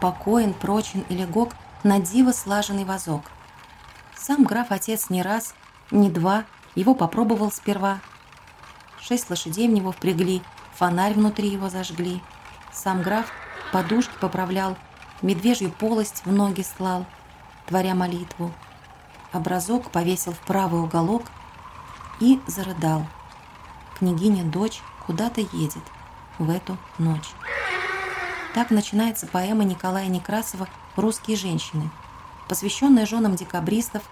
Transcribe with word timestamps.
покоен, 0.00 0.54
прочен 0.54 1.04
и 1.08 1.14
легок 1.14 1.54
на 1.82 2.00
диво 2.00 2.32
слаженный 2.32 2.84
вазок. 2.84 3.22
Сам 4.16 4.44
граф-отец 4.44 5.10
не 5.10 5.22
раз, 5.22 5.54
не 5.90 6.10
два, 6.10 6.44
его 6.74 6.94
попробовал 6.94 7.50
сперва. 7.50 8.00
Шесть 9.00 9.30
лошадей 9.30 9.68
в 9.68 9.72
него 9.72 9.92
впрягли, 9.92 10.42
фонарь 10.74 11.14
внутри 11.14 11.48
его 11.48 11.68
зажгли. 11.70 12.20
Сам 12.72 13.02
граф 13.02 13.32
подушки 13.72 14.12
поправлял, 14.20 14.76
медвежью 15.22 15.70
полость 15.70 16.22
в 16.24 16.32
ноги 16.32 16.62
слал, 16.62 17.06
творя 17.66 17.94
молитву. 17.94 18.52
Образок 19.32 19.90
повесил 19.90 20.32
в 20.32 20.40
правый 20.40 20.80
уголок 20.80 21.22
и 22.20 22.40
зарыдал. 22.46 23.06
Княгиня-дочь 23.98 24.80
куда-то 25.06 25.40
едет 25.40 25.82
в 26.38 26.50
эту 26.50 26.76
ночь. 26.98 27.30
Так 28.54 28.70
начинается 28.70 29.26
поэма 29.26 29.64
Николая 29.64 30.06
Некрасова 30.08 30.68
«Русские 30.96 31.36
женщины», 31.36 31.90
посвященная 32.48 33.06
женам 33.06 33.36
декабристов, 33.36 34.02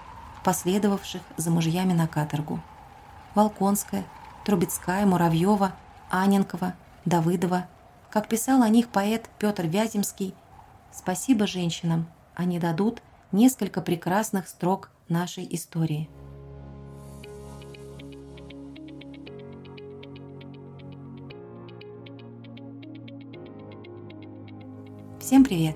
последовавших 0.44 1.22
за 1.36 1.50
мужьями 1.50 1.92
на 1.92 2.06
каторгу. 2.06 2.60
Волконская, 3.34 4.04
Трубецкая, 4.44 5.06
Муравьева, 5.06 5.72
Аненкова, 6.10 6.74
Давыдова. 7.04 7.66
Как 8.10 8.28
писал 8.28 8.62
о 8.62 8.68
них 8.68 8.88
поэт 8.88 9.28
Петр 9.38 9.66
Вяземский, 9.66 10.34
«Спасибо 10.92 11.46
женщинам, 11.46 12.06
они 12.34 12.58
дадут 12.58 13.02
несколько 13.32 13.80
прекрасных 13.80 14.48
строк 14.48 14.90
нашей 15.08 15.46
истории». 15.54 16.08
Всем 25.26 25.42
привет! 25.42 25.74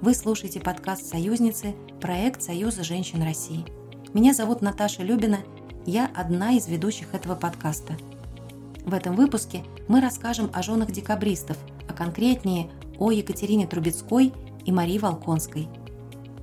Вы 0.00 0.12
слушаете 0.12 0.58
подкаст 0.58 1.06
«Союзницы», 1.06 1.76
проект 2.00 2.42
Союза 2.42 2.82
женщин 2.82 3.22
России. 3.22 3.64
Меня 4.12 4.34
зовут 4.34 4.60
Наташа 4.60 5.04
Любина, 5.04 5.38
я 5.86 6.10
одна 6.16 6.54
из 6.54 6.66
ведущих 6.66 7.14
этого 7.14 7.36
подкаста. 7.36 7.96
В 8.84 8.92
этом 8.92 9.14
выпуске 9.14 9.62
мы 9.86 10.00
расскажем 10.00 10.50
о 10.52 10.64
женах 10.64 10.90
декабристов, 10.90 11.56
а 11.88 11.92
конкретнее 11.92 12.72
о 12.98 13.12
Екатерине 13.12 13.68
Трубецкой 13.68 14.32
и 14.64 14.72
Марии 14.72 14.98
Волконской. 14.98 15.68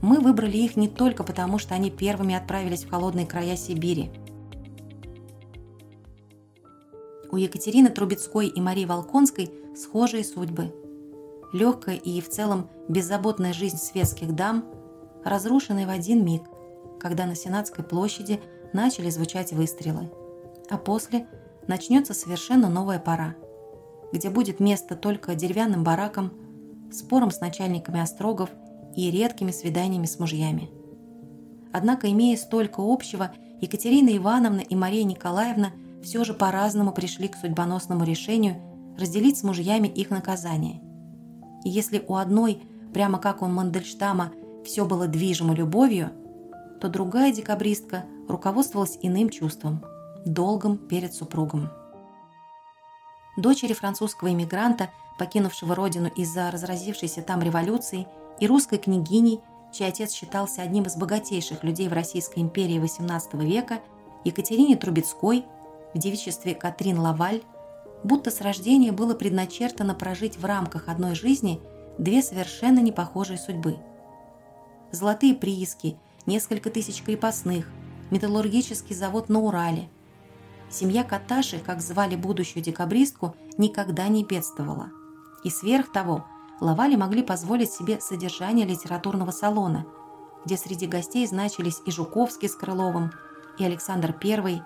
Мы 0.01 0.21
выбрали 0.21 0.55
их 0.55 0.77
не 0.77 0.87
только 0.87 1.25
потому, 1.25 1.59
что 1.59 1.75
они 1.75 1.91
первыми 1.91 2.35
отправились 2.35 2.85
в 2.85 2.89
холодные 2.89 3.25
края 3.25 3.57
Сибири. 3.57 4.11
У 7.29 7.35
Екатерины 7.35 7.89
Трубецкой 7.89 8.47
и 8.47 8.61
Марии 8.61 8.85
Волконской 8.85 9.51
схожие 9.75 10.23
судьбы– 10.23 10.73
легкая 11.53 11.95
и 11.95 12.21
в 12.21 12.29
целом 12.29 12.69
беззаботная 12.87 13.53
жизнь 13.53 13.77
светских 13.77 14.35
дам, 14.35 14.65
разрушенная 15.23 15.87
в 15.87 15.89
один 15.89 16.23
миг, 16.23 16.43
когда 16.99 17.25
на 17.25 17.35
Сенатской 17.35 17.83
площади 17.83 18.41
начали 18.73 19.09
звучать 19.09 19.53
выстрелы. 19.53 20.11
А 20.69 20.77
после 20.77 21.27
начнется 21.67 22.13
совершенно 22.13 22.69
новая 22.69 22.99
пора, 22.99 23.35
где 24.11 24.29
будет 24.29 24.59
место 24.59 24.95
только 24.95 25.35
деревянным 25.35 25.83
баракам, 25.83 26.33
спорам 26.91 27.31
с 27.31 27.39
начальниками 27.39 27.99
острогов 27.99 28.49
и 28.95 29.09
редкими 29.11 29.51
свиданиями 29.51 30.05
с 30.05 30.19
мужьями. 30.19 30.69
Однако, 31.73 32.09
имея 32.11 32.37
столько 32.37 32.79
общего, 32.79 33.31
Екатерина 33.59 34.15
Ивановна 34.15 34.61
и 34.61 34.75
Мария 34.75 35.03
Николаевна 35.03 35.71
все 36.03 36.23
же 36.23 36.33
по-разному 36.33 36.91
пришли 36.91 37.27
к 37.27 37.35
судьбоносному 37.35 38.03
решению 38.03 38.61
разделить 38.97 39.37
с 39.37 39.43
мужьями 39.43 39.87
их 39.87 40.09
наказание 40.09 40.84
и 41.65 41.69
если 41.69 42.05
у 42.07 42.15
одной, 42.15 42.61
прямо 42.93 43.19
как 43.19 43.41
у 43.41 43.47
Мандельштама, 43.47 44.31
все 44.63 44.85
было 44.85 45.07
движимо 45.07 45.53
любовью, 45.53 46.11
то 46.79 46.87
другая 46.87 47.33
декабристка 47.33 48.05
руководствовалась 48.29 48.97
иным 49.01 49.29
чувством– 49.29 49.83
долгом 50.25 50.77
перед 50.77 51.13
супругом. 51.13 51.69
Дочери 53.35 53.73
французского 53.73 54.31
иммигранта, 54.31 54.91
покинувшего 55.17 55.75
родину 55.75 56.09
из-за 56.15 56.51
разразившейся 56.51 57.21
там 57.21 57.41
революции, 57.41 58.07
и 58.39 58.47
русской 58.47 58.77
княгиней, 58.77 59.39
чей 59.73 59.87
отец 59.87 60.11
считался 60.11 60.61
одним 60.61 60.83
из 60.83 60.95
богатейших 60.95 61.63
людей 61.63 61.87
в 61.89 61.93
Российской 61.93 62.39
империи 62.39 62.81
XVIII 62.81 63.43
века, 63.43 63.79
Екатерине 64.23 64.75
Трубецкой, 64.75 65.45
в 65.93 65.97
девичестве 65.97 66.53
Катрин 66.53 66.99
Лаваль, 66.99 67.41
будто 68.05 68.29
с 68.29 68.39
рождения 68.41 68.91
было 68.91 69.15
предначертано 69.15 69.95
прожить 69.95 70.37
в 70.37 70.45
рамках 70.45 70.87
одной 70.87 71.15
жизни 71.15 71.59
две 71.97 72.21
совершенно 72.21 72.79
непохожие 72.79 73.39
судьбы. 73.39 73.77
Золотые 74.91 75.33
прииски, 75.33 75.97
несколько 76.27 76.69
тысяч 76.69 77.01
крепостных, 77.01 77.67
металлургический 78.11 78.95
завод 78.95 79.27
на 79.29 79.39
Урале. 79.39 79.89
Семья 80.69 81.03
Каташи, 81.03 81.57
как 81.57 81.81
звали 81.81 82.15
будущую 82.15 82.61
декабристку, 82.61 83.35
никогда 83.57 84.07
не 84.07 84.23
бедствовала. 84.23 84.91
И 85.43 85.49
сверх 85.49 85.91
того, 85.91 86.25
Лавали 86.61 86.95
могли 86.95 87.23
позволить 87.23 87.71
себе 87.71 87.99
содержание 87.99 88.67
литературного 88.67 89.31
салона, 89.31 89.85
где 90.45 90.57
среди 90.57 90.85
гостей 90.85 91.25
значились 91.25 91.81
и 91.87 91.91
Жуковский 91.91 92.49
с 92.49 92.55
Крыловым, 92.55 93.11
и 93.57 93.65
Александр 93.65 94.15
I, 94.23 94.61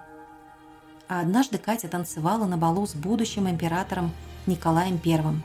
а 1.10 1.22
однажды 1.22 1.58
Катя 1.58 1.88
танцевала 1.88 2.46
на 2.46 2.56
балу 2.56 2.86
с 2.86 2.94
будущим 2.94 3.50
императором 3.50 4.12
Николаем 4.46 5.02
I. 5.04 5.42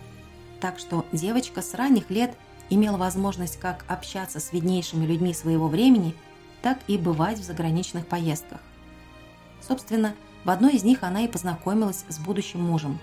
Так 0.60 0.78
что 0.78 1.06
девочка 1.10 1.62
с 1.62 1.74
ранних 1.74 2.10
лет 2.10 2.36
имела 2.68 2.98
возможность 2.98 3.58
как 3.58 3.84
общаться 3.88 4.40
с 4.40 4.52
виднейшими 4.52 5.06
людьми 5.06 5.32
своего 5.32 5.68
времени, 5.68 6.14
так 6.62 6.78
и 6.86 6.98
бывать 6.98 7.38
в 7.38 7.44
заграничных 7.44 8.06
поездках. 8.06 8.60
Собственно, 9.66 10.14
в 10.44 10.50
одной 10.50 10.74
из 10.74 10.84
них 10.84 11.02
она 11.02 11.22
и 11.22 11.28
познакомилась 11.28 12.04
с 12.08 12.18
будущим 12.18 12.60
мужем, 12.60 12.98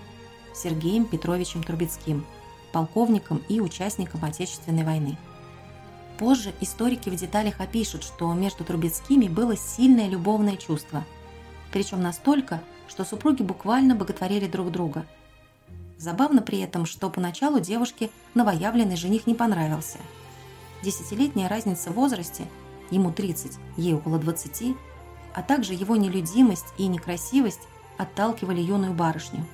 Сергеем 0.54 1.04
Петровичем 1.04 1.64
Трубецким, 1.64 2.24
полковником 2.72 3.42
и 3.48 3.60
участником 3.60 4.24
Отечественной 4.24 4.84
войны. 4.84 5.18
Позже 6.16 6.52
историки 6.60 7.08
в 7.08 7.16
деталях 7.16 7.60
опишут, 7.60 8.04
что 8.04 8.32
между 8.32 8.62
Трубецкими 8.62 9.26
было 9.26 9.56
сильное 9.56 10.08
любовное 10.08 10.56
чувство– 10.56 11.04
причем 11.72 12.02
настолько, 12.02 12.60
что 12.86 13.04
супруги 13.04 13.42
буквально 13.42 13.94
боготворили 13.94 14.46
друг 14.46 14.70
друга. 14.70 15.06
Забавно 15.98 16.42
при 16.42 16.60
этом, 16.60 16.84
что 16.84 17.10
поначалу 17.10 17.60
девушке 17.60 18.10
новоявленный 18.34 18.96
жених 18.96 19.26
не 19.26 19.34
понравился. 19.34 19.98
Десятилетняя 20.82 21.48
разница 21.48 21.90
в 21.90 21.94
возрасте, 21.94 22.46
ему 22.90 23.12
30, 23.12 23.58
ей 23.76 23.94
около 23.94 24.18
20, 24.18 24.76
а 25.34 25.42
также 25.42 25.74
его 25.74 25.96
нелюдимость 25.96 26.66
и 26.76 26.86
некрасивость 26.88 27.60
отталкивали 27.98 28.60
юную 28.60 28.92
барышню. 28.92 29.46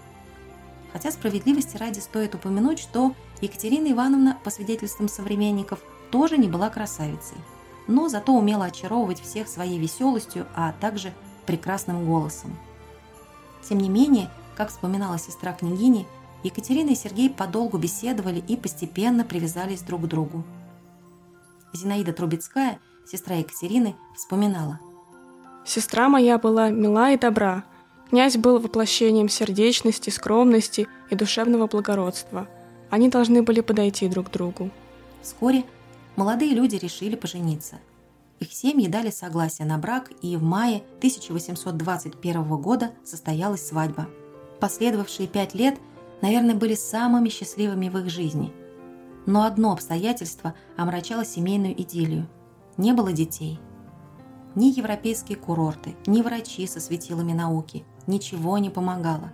Хотя 0.92 1.12
справедливости 1.12 1.76
ради 1.76 1.98
стоит 1.98 2.34
упомянуть, 2.34 2.78
что 2.78 3.14
Екатерина 3.40 3.92
Ивановна, 3.92 4.38
по 4.42 4.50
свидетельствам 4.50 5.08
современников, 5.08 5.80
тоже 6.10 6.38
не 6.38 6.48
была 6.48 6.70
красавицей, 6.70 7.36
но 7.86 8.08
зато 8.08 8.32
умела 8.34 8.64
очаровывать 8.64 9.20
всех 9.20 9.48
своей 9.48 9.78
веселостью, 9.78 10.46
а 10.54 10.72
также 10.72 11.12
прекрасным 11.48 12.04
голосом. 12.04 12.54
Тем 13.66 13.78
не 13.78 13.88
менее, 13.88 14.28
как 14.54 14.68
вспоминала 14.68 15.18
сестра 15.18 15.54
княгини, 15.54 16.06
Екатерина 16.44 16.90
и 16.90 16.94
Сергей 16.94 17.30
подолгу 17.30 17.78
беседовали 17.78 18.44
и 18.46 18.54
постепенно 18.54 19.24
привязались 19.24 19.80
друг 19.80 20.02
к 20.02 20.06
другу. 20.06 20.44
Зинаида 21.72 22.12
Трубецкая, 22.12 22.78
сестра 23.10 23.36
Екатерины, 23.36 23.96
вспоминала. 24.14 24.78
«Сестра 25.64 26.10
моя 26.10 26.36
была 26.38 26.68
мила 26.68 27.12
и 27.12 27.18
добра. 27.18 27.64
Князь 28.10 28.36
был 28.36 28.58
воплощением 28.58 29.30
сердечности, 29.30 30.10
скромности 30.10 30.86
и 31.08 31.14
душевного 31.14 31.66
благородства. 31.66 32.46
Они 32.90 33.08
должны 33.08 33.42
были 33.42 33.62
подойти 33.62 34.06
друг 34.06 34.28
к 34.28 34.32
другу». 34.32 34.70
Вскоре 35.22 35.64
молодые 36.14 36.54
люди 36.54 36.76
решили 36.76 37.16
пожениться– 37.16 37.78
их 38.40 38.52
семьи 38.52 38.86
дали 38.86 39.10
согласие 39.10 39.66
на 39.66 39.78
брак, 39.78 40.12
и 40.22 40.36
в 40.36 40.42
мае 40.42 40.84
1821 40.98 42.44
года 42.60 42.92
состоялась 43.04 43.66
свадьба. 43.66 44.08
Последовавшие 44.60 45.26
пять 45.26 45.54
лет, 45.54 45.78
наверное, 46.22 46.54
были 46.54 46.74
самыми 46.74 47.30
счастливыми 47.30 47.88
в 47.88 47.98
их 47.98 48.10
жизни. 48.10 48.52
Но 49.26 49.42
одно 49.42 49.72
обстоятельство 49.72 50.54
омрачало 50.76 51.24
семейную 51.24 51.80
идиллию. 51.80 52.28
Не 52.76 52.92
было 52.92 53.12
детей. 53.12 53.58
Ни 54.54 54.66
европейские 54.66 55.36
курорты, 55.36 55.96
ни 56.06 56.22
врачи 56.22 56.66
со 56.66 56.80
светилами 56.80 57.32
науки. 57.32 57.84
Ничего 58.06 58.56
не 58.58 58.70
помогало. 58.70 59.32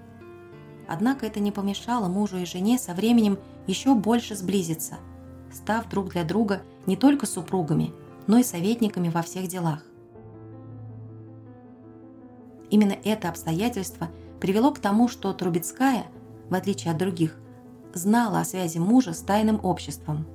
Однако 0.89 1.27
это 1.27 1.41
не 1.41 1.53
помешало 1.53 2.09
мужу 2.09 2.39
и 2.39 2.47
жене 2.47 2.79
со 2.79 2.95
временем 2.95 3.39
еще 3.67 3.95
больше 3.95 4.35
сблизиться, 4.35 4.97
став 5.53 5.89
друг 5.89 6.11
для 6.11 6.25
друга 6.25 6.63
не 6.87 6.97
только 6.97 7.27
супругами– 7.27 7.93
но 8.27 8.39
и 8.39 8.43
советниками 8.43 9.09
во 9.09 9.23
всех 9.23 9.49
делах. 9.49 9.83
Именно 12.71 12.97
это 13.05 13.29
обстоятельство 13.29 14.09
привело 14.41 14.73
к 14.73 14.79
тому, 14.79 15.09
что 15.09 15.33
Трубецкая, 15.33 16.07
в 16.49 16.55
отличие 16.55 16.93
от 16.93 16.99
других, 16.99 17.39
знала 17.95 18.41
о 18.41 18.45
связи 18.45 18.79
мужа 18.79 19.13
с 19.13 19.21
тайным 19.21 19.61
обществом. 19.63 20.27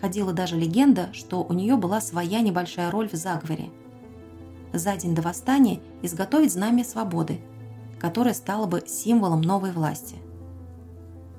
Ходила 0.00 0.32
даже 0.32 0.56
легенда, 0.56 1.10
что 1.12 1.44
у 1.44 1.52
нее 1.52 1.76
была 1.76 2.00
своя 2.00 2.40
небольшая 2.40 2.90
роль 2.90 3.08
в 3.08 3.14
заговоре. 3.14 3.70
За 4.72 4.96
день 4.96 5.14
до 5.14 5.22
восстания 5.22 5.80
изготовить 6.02 6.52
знамя 6.52 6.84
свободы, 6.84 7.40
которое 8.00 8.34
стало 8.34 8.66
бы 8.66 8.82
символом 8.86 9.42
новой 9.42 9.70
власти. 9.70 10.16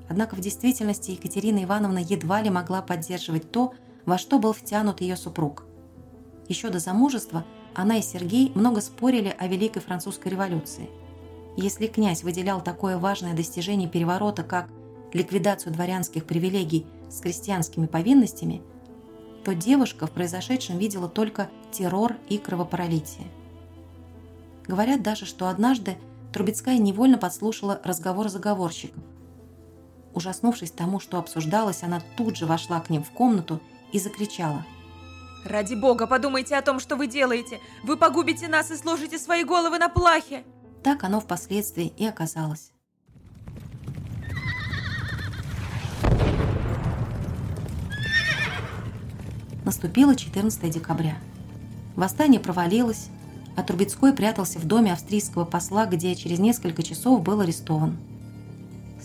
Однако 0.07 0.35
в 0.35 0.39
действительности 0.39 1.11
Екатерина 1.11 1.63
Ивановна 1.63 1.99
едва 1.99 2.41
ли 2.41 2.49
могла 2.49 2.81
поддерживать 2.81 3.51
то, 3.51 3.73
во 4.05 4.17
что 4.17 4.39
был 4.39 4.53
втянут 4.53 5.01
ее 5.01 5.15
супруг. 5.15 5.63
Еще 6.47 6.69
до 6.69 6.79
замужества 6.79 7.45
она 7.73 7.97
и 7.97 8.01
Сергей 8.01 8.51
много 8.55 8.81
спорили 8.81 9.35
о 9.37 9.47
Великой 9.47 9.81
Французской 9.81 10.29
революции. 10.29 10.89
Если 11.57 11.87
князь 11.87 12.23
выделял 12.23 12.61
такое 12.61 12.97
важное 12.97 13.35
достижение 13.35 13.89
переворота, 13.89 14.43
как 14.43 14.69
ликвидацию 15.13 15.73
дворянских 15.73 16.25
привилегий 16.25 16.85
с 17.09 17.19
крестьянскими 17.19 17.85
повинностями, 17.85 18.61
то 19.43 19.53
девушка 19.53 20.07
в 20.07 20.11
произошедшем 20.11 20.77
видела 20.77 21.07
только 21.07 21.49
террор 21.71 22.15
и 22.29 22.37
кровопролитие. 22.37 23.27
Говорят 24.67 25.03
даже, 25.03 25.25
что 25.25 25.49
однажды 25.49 25.97
Трубецкая 26.31 26.77
невольно 26.77 27.17
подслушала 27.17 27.79
разговор 27.83 28.29
заговорщиков. 28.29 29.03
Ужаснувшись 30.13 30.71
тому, 30.71 30.99
что 30.99 31.19
обсуждалось, 31.19 31.83
она 31.83 32.01
тут 32.17 32.37
же 32.37 32.45
вошла 32.45 32.79
к 32.79 32.89
ним 32.89 33.03
в 33.03 33.11
комнату 33.11 33.59
закричала. 33.99 34.65
«Ради 35.45 35.75
бога, 35.75 36.07
подумайте 36.07 36.55
о 36.55 36.61
том, 36.61 36.79
что 36.79 36.95
вы 36.95 37.07
делаете! 37.07 37.59
Вы 37.83 37.97
погубите 37.97 38.47
нас 38.47 38.71
и 38.71 38.77
сложите 38.77 39.19
свои 39.19 39.43
головы 39.43 39.77
на 39.77 39.89
плахе!» 39.89 40.43
Так 40.83 41.03
оно 41.03 41.19
впоследствии 41.19 41.93
и 41.97 42.05
оказалось. 42.05 42.71
Наступило 49.65 50.15
14 50.15 50.69
декабря. 50.69 51.17
Восстание 51.95 52.39
провалилось, 52.39 53.07
а 53.55 53.63
Трубецкой 53.63 54.13
прятался 54.13 54.59
в 54.59 54.65
доме 54.65 54.91
австрийского 54.91 55.45
посла, 55.45 55.85
где 55.85 56.15
через 56.15 56.39
несколько 56.39 56.83
часов 56.83 57.21
был 57.21 57.39
арестован. 57.41 57.97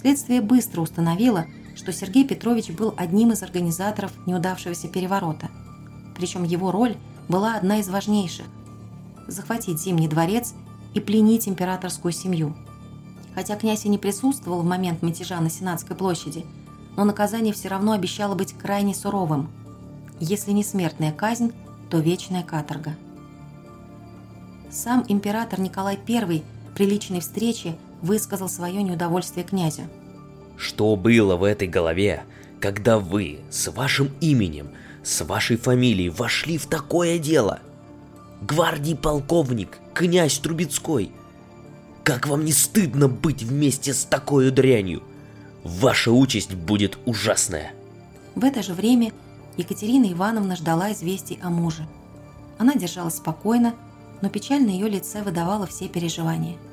Следствие 0.00 0.40
быстро 0.40 0.80
установило, 0.80 1.46
что 1.78 1.92
Сергей 1.92 2.26
Петрович 2.26 2.70
был 2.72 2.92
одним 2.96 3.30
из 3.30 3.42
организаторов 3.44 4.10
неудавшегося 4.26 4.88
переворота. 4.88 5.48
Причем 6.16 6.42
его 6.42 6.72
роль 6.72 6.96
была 7.28 7.54
одна 7.54 7.78
из 7.78 7.88
важнейших– 7.88 8.46
захватить 9.28 9.80
Зимний 9.80 10.08
дворец 10.08 10.54
и 10.94 11.00
пленить 11.00 11.46
императорскую 11.46 12.10
семью. 12.10 12.56
Хотя 13.32 13.54
князь 13.54 13.84
и 13.84 13.88
не 13.88 13.96
присутствовал 13.96 14.62
в 14.62 14.66
момент 14.66 15.02
мятежа 15.02 15.40
на 15.40 15.50
Сенатской 15.50 15.94
площади, 15.94 16.44
но 16.96 17.04
наказание 17.04 17.54
все 17.54 17.68
равно 17.68 17.92
обещало 17.92 18.34
быть 18.34 18.54
крайне 18.54 18.92
суровым. 18.92 19.48
Если 20.18 20.50
не 20.50 20.64
смертная 20.64 21.12
казнь, 21.12 21.52
то 21.90 21.98
вечная 21.98 22.42
каторга. 22.42 22.96
Сам 24.68 25.04
император 25.06 25.60
Николай 25.60 25.96
I 26.08 26.42
при 26.74 26.86
личной 26.86 27.20
встрече 27.20 27.78
высказал 28.02 28.48
свое 28.48 28.82
неудовольствие 28.82 29.46
князю. 29.46 29.82
Что 30.58 30.96
было 30.96 31.36
в 31.36 31.44
этой 31.44 31.68
голове, 31.68 32.24
когда 32.60 32.98
вы 32.98 33.38
с 33.48 33.70
вашим 33.70 34.10
именем, 34.20 34.70
с 35.04 35.24
вашей 35.24 35.56
фамилией 35.56 36.10
вошли 36.10 36.58
в 36.58 36.66
такое 36.66 37.18
дело? 37.18 37.60
Гвардии 38.42 38.94
полковник, 38.94 39.78
князь 39.94 40.38
Трубецкой. 40.38 41.12
Как 42.02 42.26
вам 42.26 42.44
не 42.44 42.52
стыдно 42.52 43.08
быть 43.08 43.42
вместе 43.42 43.94
с 43.94 44.04
такой 44.04 44.50
дрянью? 44.50 45.02
Ваша 45.62 46.10
участь 46.10 46.54
будет 46.54 46.98
ужасная. 47.06 47.72
В 48.34 48.44
это 48.44 48.62
же 48.62 48.74
время 48.74 49.12
Екатерина 49.56 50.12
Ивановна 50.12 50.56
ждала 50.56 50.92
известий 50.92 51.38
о 51.42 51.50
муже. 51.50 51.86
Она 52.58 52.74
держалась 52.74 53.16
спокойно, 53.16 53.74
но 54.22 54.28
печаль 54.28 54.62
на 54.62 54.70
ее 54.70 54.88
лице 54.88 55.22
выдавала 55.22 55.66
все 55.66 55.88
переживания– 55.88 56.56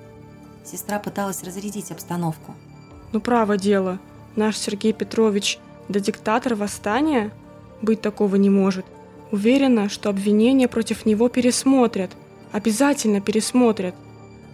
Сестра 0.65 0.97
пыталась 0.97 1.43
разрядить 1.43 1.91
обстановку. 1.91 2.55
Ну, 3.15 3.21
право 3.21 3.55
дело. 3.55 3.97
Наш 4.35 4.57
Сергей 4.57 4.91
Петрович 4.91 5.57
да 5.87 6.01
диктатор 6.01 6.53
восстания? 6.53 7.31
Быть 7.81 8.01
такого 8.01 8.35
не 8.35 8.49
может. 8.49 8.85
Уверена, 9.31 9.87
что 9.87 10.09
обвинения 10.09 10.67
против 10.67 11.05
него 11.05 11.29
пересмотрят. 11.29 12.11
Обязательно 12.51 13.21
пересмотрят. 13.21 13.95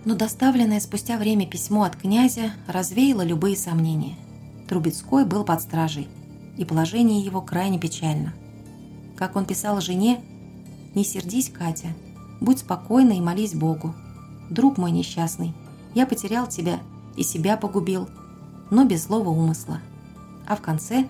Но 0.05 0.13
доставленное 0.13 0.79
спустя 0.79 1.17
время 1.17 1.47
письмо 1.47 1.85
от 1.85 1.95
князя 1.95 2.53
развеяло 2.67 3.23
любые 3.23 3.57
сомнения. 3.57 4.15
Трубецкой 4.69 5.25
был 5.25 5.43
под 5.43 5.59
стражей, 5.63 6.07
и 6.55 6.63
положение 6.63 7.19
его 7.19 7.41
крайне 7.41 7.79
печально. 7.79 8.31
Как 9.17 9.35
он 9.35 9.45
писал 9.45 9.81
жене, 9.81 10.21
«Не 10.93 11.03
сердись, 11.03 11.49
Катя, 11.49 11.95
будь 12.39 12.59
спокойна 12.59 13.13
и 13.13 13.21
молись 13.21 13.55
Богу. 13.55 13.95
Друг 14.51 14.77
мой 14.77 14.91
несчастный, 14.91 15.55
я 15.95 16.05
потерял 16.05 16.45
тебя 16.45 16.79
и 17.17 17.23
себя 17.23 17.57
погубил, 17.57 18.07
но 18.71 18.85
без 18.85 19.03
злого 19.03 19.29
умысла. 19.29 19.79
А 20.47 20.55
в 20.55 20.61
конце 20.61 21.05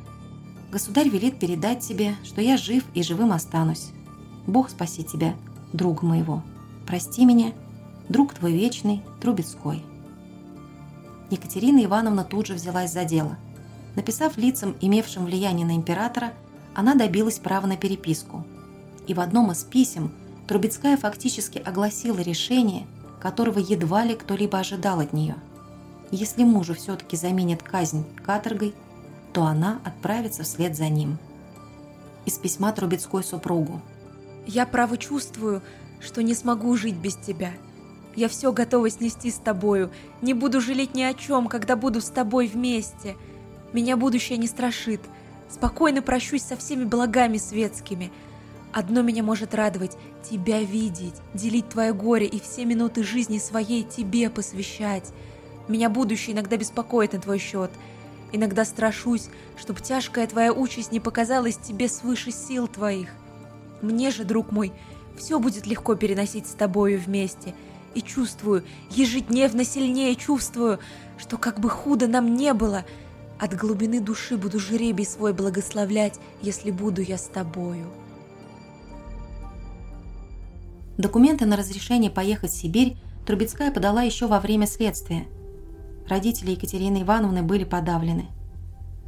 государь 0.70 1.08
велит 1.08 1.40
передать 1.40 1.80
тебе, 1.80 2.16
что 2.24 2.42
я 2.42 2.58
жив 2.58 2.84
и 2.94 3.02
живым 3.02 3.32
останусь. 3.32 3.92
Бог 4.46 4.70
спаси 4.70 5.06
тебя, 5.06 5.36
друг 5.72 6.02
моего. 6.02 6.44
Прости 6.86 7.24
меня, 7.24 7.54
друг 8.10 8.34
твой 8.34 8.52
вечный, 8.52 9.02
Трубецкой». 9.22 9.82
Екатерина 11.30 11.82
Ивановна 11.86 12.26
тут 12.26 12.48
же 12.48 12.56
взялась 12.56 12.92
за 12.92 13.06
дело. 13.06 13.38
Написав 13.96 14.38
лицам, 14.38 14.76
имевшим 14.82 15.24
влияние 15.24 15.66
на 15.66 15.78
императора, 15.78 16.34
она 16.76 16.96
добилась 16.96 17.40
права 17.40 17.68
на 17.68 17.78
переписку. 17.78 18.46
И 19.08 19.14
в 19.14 19.22
одном 19.22 19.52
из 19.52 19.64
писем 19.64 20.12
Трубецкая 20.48 20.98
фактически 20.98 21.60
огласила 21.60 22.20
решение– 22.20 22.86
которого 23.22 23.60
едва 23.60 24.04
ли 24.04 24.16
кто-либо 24.16 24.60
ожидал 24.60 25.00
от 25.00 25.14
нее. 25.14 25.36
Если 26.12 26.44
мужу 26.44 26.74
все-таки 26.74 27.16
заменят 27.16 27.64
казнь 27.64 28.06
каторгой, 28.26 28.74
то 29.34 29.44
она 29.44 29.80
отправится 29.84 30.44
вслед 30.44 30.76
за 30.76 30.90
ним. 30.90 31.18
Из 32.26 32.38
письма 32.38 32.72
Трубецкой 32.72 33.24
супругу. 33.24 33.82
«Я 34.46 34.66
право 34.66 34.98
чувствую, 34.98 35.62
что 36.00 36.22
не 36.22 36.34
смогу 36.34 36.76
жить 36.76 36.96
без 36.96 37.16
тебя. 37.16 37.54
Я 38.16 38.28
все 38.28 38.52
готова 38.52 38.90
снести 38.90 39.32
с 39.32 39.36
тобою, 39.36 39.90
не 40.22 40.34
буду 40.34 40.60
жалеть 40.60 40.94
ни 40.94 41.04
о 41.04 41.14
чем, 41.14 41.48
когда 41.48 41.76
буду 41.76 42.02
с 42.02 42.10
тобой 42.10 42.48
вместе. 42.48 43.16
Меня 43.72 43.96
будущее 43.96 44.38
не 44.38 44.48
страшит, 44.48 45.02
спокойно 45.50 46.02
прощусь 46.02 46.44
со 46.44 46.58
всеми 46.58 46.84
благами 46.84 47.38
светскими– 47.38 48.12
Одно 48.74 49.02
меня 49.02 49.22
может 49.22 49.54
радовать– 49.54 49.98
тебя 50.30 50.62
видеть, 50.62 51.16
делить 51.34 51.68
твое 51.70 51.94
горе 51.94 52.26
и 52.26 52.40
все 52.40 52.64
минуты 52.64 53.04
жизни 53.04 53.38
своей 53.38 53.84
тебе 53.84 54.30
посвящать. 54.30 55.12
Меня 55.72 55.90
будущее 55.90 56.36
иногда 56.36 56.58
беспокоит 56.58 57.14
на 57.14 57.20
твой 57.20 57.40
счет. 57.40 57.72
Иногда 58.34 58.66
страшусь, 58.66 59.30
чтобы 59.58 59.80
тяжкая 59.80 60.28
твоя 60.28 60.52
участь 60.52 60.92
не 60.92 61.00
показалась 61.00 61.56
тебе 61.56 61.88
свыше 61.88 62.32
сил 62.32 62.68
твоих. 62.68 63.08
Мне 63.82 64.12
же, 64.12 64.26
друг 64.26 64.52
мой, 64.52 64.74
все 65.18 65.40
будет 65.40 65.66
легко 65.66 65.96
переносить 65.96 66.48
с 66.48 66.52
тобою 66.52 67.00
вместе. 67.00 67.56
И 67.94 68.02
чувствую, 68.02 68.66
ежедневно 68.90 69.64
сильнее 69.64 70.16
чувствую, 70.18 70.80
что 71.18 71.38
как 71.38 71.62
бы 71.62 71.70
худо 71.70 72.08
нам 72.08 72.36
не 72.36 72.54
было, 72.54 72.84
от 73.40 73.56
глубины 73.56 74.02
души 74.02 74.36
буду 74.36 74.60
жребий 74.60 75.06
свой 75.06 75.32
благословлять, 75.32 76.20
если 76.42 76.72
буду 76.72 77.02
я 77.02 77.18
с 77.18 77.28
тобою. 77.28 77.86
Документы 80.98 81.46
на 81.46 81.56
разрешение 81.56 82.12
поехать 82.12 82.52
в 82.52 82.58
Сибирь 82.58 82.98
Трубецкая 83.26 83.72
подала 83.72 84.04
еще 84.04 84.28
во 84.28 84.42
время 84.42 84.68
следствия. 84.68 85.28
Родители 86.12 86.52
Екатерины 86.52 87.04
Ивановны 87.04 87.42
были 87.42 87.64
подавлены. 87.64 88.26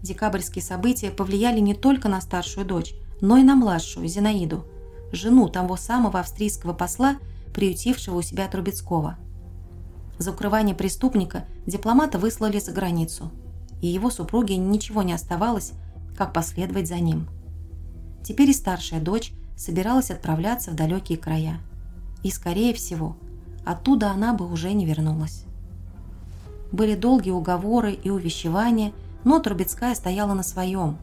Декабрьские 0.02 0.64
события 0.64 1.12
повлияли 1.12 1.60
не 1.60 1.74
только 1.74 2.08
на 2.08 2.22
старшую 2.22 2.66
дочь, 2.66 2.94
но 3.20 3.36
и 3.36 3.44
на 3.44 3.58
младшую, 3.58 4.08
Зинаиду, 4.08 4.66
жену 5.12 5.50
того 5.50 5.76
самого 5.76 6.22
австрийского 6.22 6.72
посла, 6.72 7.18
приютившего 7.54 8.20
у 8.20 8.22
себя 8.22 8.48
Трубецкого. 8.48 9.18
За 10.18 10.32
укрывание 10.32 10.74
преступника 10.74 11.44
дипломата 11.66 12.18
выслали 12.18 12.60
за 12.60 12.72
границу, 12.72 13.32
и 13.82 13.88
его 13.88 14.10
супруге 14.10 14.56
ничего 14.56 15.04
не 15.04 15.12
оставалось, 15.12 15.74
как 16.18 16.32
последовать 16.32 16.88
за 16.88 17.02
ним. 17.02 17.28
Теперь 18.24 18.52
и 18.52 18.54
старшая 18.54 19.02
дочь 19.02 19.34
собиралась 19.58 20.10
отправляться 20.10 20.72
в 20.72 20.76
далекие 20.76 21.18
края 21.18 21.60
и, 22.24 22.32
скорее 22.32 22.74
всего, 22.74 23.18
оттуда 23.66 24.10
она 24.12 24.34
бы 24.34 24.50
уже 24.50 24.72
не 24.72 24.86
вернулась. 24.86 25.44
Были 26.74 26.96
долгие 26.96 27.32
уговоры 27.32 27.94
и 27.94 28.10
увещевания, 28.10 28.94
но 29.24 29.40
Трубецкая 29.40 29.94
стояла 29.94 30.34
на 30.34 30.44
своем. 30.44 30.98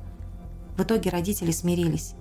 В 0.76 0.82
итоге 0.82 1.10
родители 1.10 1.52
смирились. 1.52 2.14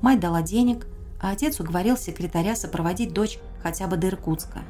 Мать 0.00 0.20
дала 0.20 0.42
денег, 0.42 0.86
а 1.20 1.32
отец 1.32 1.58
уговорил 1.58 1.96
секретаря 1.96 2.54
сопроводить 2.54 3.12
дочь 3.12 3.38
хотя 3.62 3.88
бы 3.88 3.96
до 3.96 4.08
Иркутска. 4.08 4.60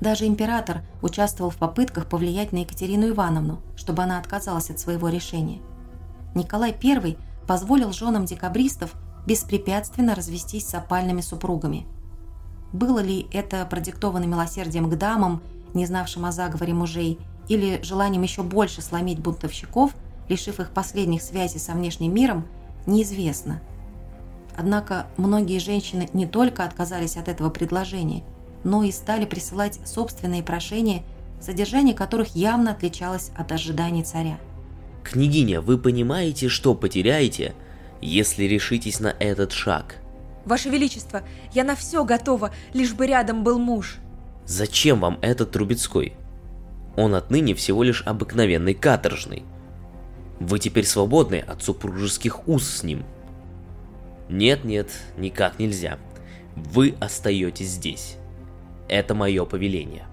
Даже 0.00 0.26
император 0.26 0.80
участвовал 1.02 1.50
в 1.50 1.56
попытках 1.56 2.06
повлиять 2.06 2.52
на 2.52 2.58
Екатерину 2.58 3.10
Ивановну, 3.10 3.60
чтобы 3.76 4.02
она 4.02 4.18
отказалась 4.18 4.70
от 4.70 4.80
своего 4.80 5.10
решения. 5.10 5.60
Николай 6.34 6.74
I 6.82 7.18
позволил 7.46 7.92
женам 7.92 8.24
декабристов 8.24 8.94
беспрепятственно 9.26 10.14
развестись 10.14 10.66
с 10.66 10.74
опальными 10.74 11.20
супругами. 11.20 11.86
Было 12.72 13.00
ли 13.00 13.28
это 13.30 13.66
продиктовано 13.66 14.24
милосердием 14.24 14.88
к 14.88 14.96
дамам, 14.96 15.42
не 15.74 15.86
знавшим 15.86 16.24
о 16.24 16.32
заговоре 16.32 16.74
мужей, 16.74 17.18
или 17.48 17.80
желанием 17.82 18.22
еще 18.22 18.42
больше 18.42 18.80
сломить 18.80 19.18
бунтовщиков, 19.18 19.92
лишив 20.28 20.60
их 20.60 20.70
последних 20.70 21.22
связей 21.22 21.58
со 21.58 21.72
внешним 21.72 22.14
миром, 22.14 22.46
неизвестно. 22.86 23.60
Однако 24.56 25.06
многие 25.16 25.58
женщины 25.58 26.08
не 26.12 26.26
только 26.26 26.64
отказались 26.64 27.16
от 27.16 27.28
этого 27.28 27.50
предложения, 27.50 28.22
но 28.62 28.82
и 28.82 28.92
стали 28.92 29.24
присылать 29.24 29.80
собственные 29.84 30.42
прошения, 30.42 31.02
содержание 31.40 31.94
которых 31.94 32.36
явно 32.36 32.72
отличалось 32.72 33.30
от 33.36 33.50
ожиданий 33.52 34.04
царя. 34.04 34.38
Княгиня, 35.02 35.60
вы 35.60 35.78
понимаете, 35.78 36.48
что 36.48 36.74
потеряете, 36.74 37.54
если 38.00 38.44
решитесь 38.44 39.00
на 39.00 39.14
этот 39.18 39.52
шаг? 39.52 39.96
Ваше 40.44 40.68
Величество, 40.68 41.22
я 41.52 41.64
на 41.64 41.74
все 41.74 42.04
готова, 42.04 42.52
лишь 42.72 42.92
бы 42.92 43.06
рядом 43.06 43.42
был 43.42 43.58
муж. 43.58 43.96
Зачем 44.50 44.98
вам 44.98 45.16
этот 45.22 45.52
Трубецкой? 45.52 46.14
Он 46.96 47.14
отныне 47.14 47.54
всего 47.54 47.84
лишь 47.84 48.02
обыкновенный 48.04 48.74
каторжный. 48.74 49.44
Вы 50.40 50.58
теперь 50.58 50.84
свободны 50.86 51.36
от 51.36 51.62
супружеских 51.62 52.48
уз 52.48 52.68
с 52.68 52.82
ним. 52.82 53.04
Нет-нет, 54.28 54.90
никак 55.16 55.60
нельзя. 55.60 56.00
Вы 56.56 56.96
остаетесь 56.98 57.68
здесь. 57.68 58.16
Это 58.88 59.14
мое 59.14 59.44
повеление. 59.44 60.08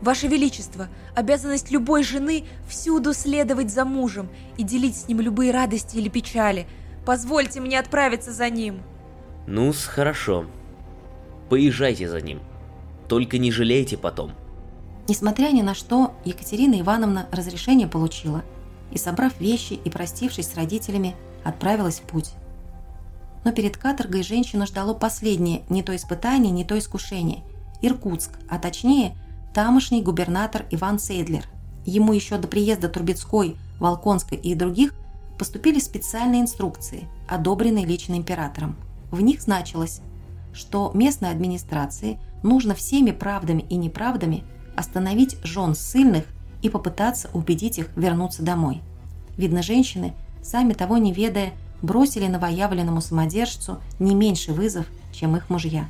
Ваше 0.00 0.26
Величество, 0.26 0.88
обязанность 1.14 1.70
любой 1.70 2.02
жены 2.02 2.46
всюду 2.66 3.12
следовать 3.12 3.70
за 3.70 3.84
мужем 3.84 4.30
и 4.56 4.62
делить 4.62 4.96
с 4.96 5.06
ним 5.06 5.20
любые 5.20 5.52
радости 5.52 5.98
или 5.98 6.08
печали. 6.08 6.66
Позвольте 7.04 7.60
мне 7.60 7.78
отправиться 7.78 8.32
за 8.32 8.48
ним. 8.48 8.80
Ну-с, 9.46 9.84
хорошо. 9.84 10.46
Поезжайте 11.50 12.08
за 12.08 12.22
ним. 12.22 12.40
Только 13.10 13.38
не 13.38 13.50
жалейте 13.50 13.96
потом. 13.96 14.30
Несмотря 15.08 15.48
ни 15.48 15.62
на 15.62 15.74
что, 15.74 16.14
Екатерина 16.24 16.80
Ивановна 16.80 17.26
разрешение 17.32 17.88
получила 17.88 18.44
и, 18.92 18.98
собрав 18.98 19.40
вещи 19.40 19.72
и 19.72 19.90
простившись 19.90 20.48
с 20.48 20.54
родителями, 20.54 21.16
отправилась 21.42 21.98
в 21.98 22.02
путь. 22.02 22.30
Но 23.44 23.50
перед 23.50 23.76
каторгой 23.76 24.22
женщину 24.22 24.64
ждало 24.64 24.94
последнее 24.94 25.62
не 25.68 25.82
то 25.82 25.94
испытание, 25.96 26.52
не 26.52 26.64
то 26.64 26.78
искушение– 26.78 27.42
Иркутск, 27.82 28.30
а 28.48 28.60
точнее– 28.60 29.16
тамошний 29.54 30.02
губернатор 30.02 30.66
Иван 30.70 31.00
Сейдлер. 31.00 31.46
Ему 31.84 32.12
еще 32.12 32.38
до 32.38 32.46
приезда 32.46 32.88
Трубецкой, 32.88 33.56
Волконской 33.80 34.38
и 34.38 34.54
других 34.54 34.94
поступили 35.36 35.80
специальные 35.80 36.42
инструкции, 36.42 37.08
одобренные 37.28 37.86
лично 37.86 38.14
императором. 38.14 38.76
В 39.10 39.20
них 39.20 39.42
значилось, 39.42 40.00
что 40.52 40.92
местной 40.94 41.30
администрации 41.30 42.20
нужно 42.42 42.74
всеми 42.74 43.10
правдами 43.10 43.64
и 43.68 43.76
неправдами 43.76 44.44
остановить 44.76 45.36
жен 45.44 45.74
ссыльных 45.74 46.24
и 46.62 46.68
попытаться 46.68 47.30
убедить 47.32 47.78
их 47.78 47.88
вернуться 47.96 48.42
домой. 48.42 48.82
Видно, 49.36 49.62
женщины, 49.62 50.14
сами 50.42 50.72
того 50.72 50.98
не 50.98 51.12
ведая, 51.12 51.52
бросили 51.82 52.26
новоявленному 52.26 53.00
самодержцу 53.00 53.78
не 53.98 54.14
меньший 54.14 54.54
вызов, 54.54 54.86
чем 55.12 55.36
их 55.36 55.48
мужья. 55.50 55.88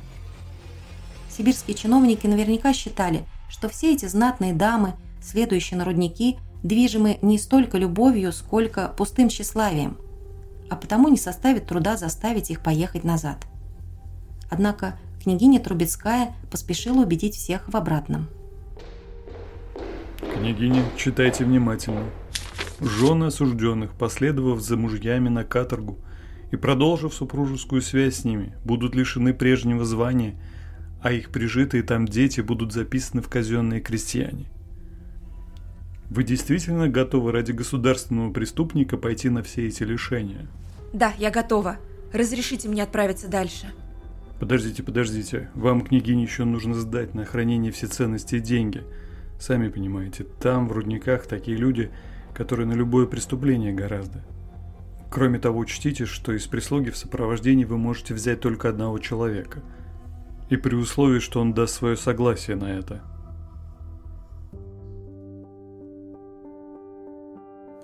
Сибирские 1.29 1.75
чиновники 1.75 2.27
наверняка 2.27 2.73
считали, 2.73 3.25
что 3.49 3.69
все 3.69 3.93
эти 3.93 4.05
знатные 4.05 4.53
дамы, 4.53 4.93
следующие 5.21 5.77
на 5.77 5.85
рудники, 5.85 6.37
движимы 6.63 7.17
не 7.21 7.37
столько 7.37 7.77
любовью, 7.77 8.31
сколько 8.31 8.87
пустым 8.89 9.29
тщеславием, 9.29 9.97
а 10.69 10.75
потому 10.75 11.09
не 11.09 11.17
составит 11.17 11.67
труда 11.67 11.97
заставить 11.97 12.51
их 12.51 12.61
поехать 12.61 13.03
назад. 13.03 13.45
Однако 14.49 14.97
княгиня 15.23 15.59
Трубецкая 15.59 16.33
поспешила 16.51 17.03
убедить 17.03 17.35
всех 17.35 17.67
в 17.67 17.75
обратном. 17.75 18.27
Княгиня, 20.35 20.83
читайте 20.97 21.45
внимательно. 21.45 22.05
Жены 22.79 23.25
осужденных, 23.25 23.93
последовав 23.93 24.59
за 24.61 24.77
мужьями 24.77 25.29
на 25.29 25.43
каторгу 25.43 25.99
и 26.51 26.55
продолжив 26.55 27.13
супружескую 27.13 27.81
связь 27.81 28.17
с 28.17 28.23
ними, 28.25 28.55
будут 28.65 28.95
лишены 28.95 29.33
прежнего 29.33 29.85
звания– 29.85 30.35
а 31.01 31.11
их 31.11 31.31
прижитые 31.31 31.83
там 31.83 32.07
дети 32.07 32.41
будут 32.41 32.73
записаны 32.73 33.21
в 33.21 33.29
казенные 33.29 33.81
крестьяне. 33.81 34.45
Вы 36.09 36.23
действительно 36.23 36.87
готовы 36.89 37.31
ради 37.31 37.53
государственного 37.53 38.31
преступника 38.31 38.97
пойти 38.97 39.29
на 39.29 39.41
все 39.43 39.67
эти 39.67 39.83
лишения? 39.83 40.47
Да, 40.93 41.13
я 41.17 41.31
готова. 41.31 41.77
Разрешите 42.11 42.67
мне 42.67 42.83
отправиться 42.83 43.29
дальше. 43.29 43.73
Подождите, 44.41 44.83
подождите. 44.83 45.49
Вам, 45.55 45.79
княгине, 45.79 46.23
еще 46.23 46.43
нужно 46.43 46.73
сдать 46.73 47.13
на 47.13 47.23
хранение 47.23 47.71
все 47.71 47.87
ценности 47.87 48.35
и 48.35 48.41
деньги. 48.41 48.83
Сами 49.39 49.69
понимаете, 49.69 50.25
там, 50.41 50.67
в 50.67 50.73
рудниках, 50.73 51.27
такие 51.27 51.55
люди, 51.55 51.91
которые 52.33 52.67
на 52.67 52.73
любое 52.73 53.05
преступление 53.05 53.71
гораздо. 53.71 54.21
Кроме 55.09 55.39
того, 55.39 55.59
учтите, 55.59 56.05
что 56.05 56.33
из 56.33 56.45
прислуги 56.47 56.89
в 56.89 56.97
сопровождении 56.97 57.63
вы 57.63 57.77
можете 57.77 58.13
взять 58.13 58.41
только 58.41 58.67
одного 58.67 58.99
человека– 58.99 59.63
и 60.51 60.57
при 60.57 60.75
условии, 60.75 61.19
что 61.19 61.39
он 61.39 61.53
даст 61.53 61.75
свое 61.75 61.95
согласие 61.95 62.57
на 62.57 62.65
это. 62.65 63.01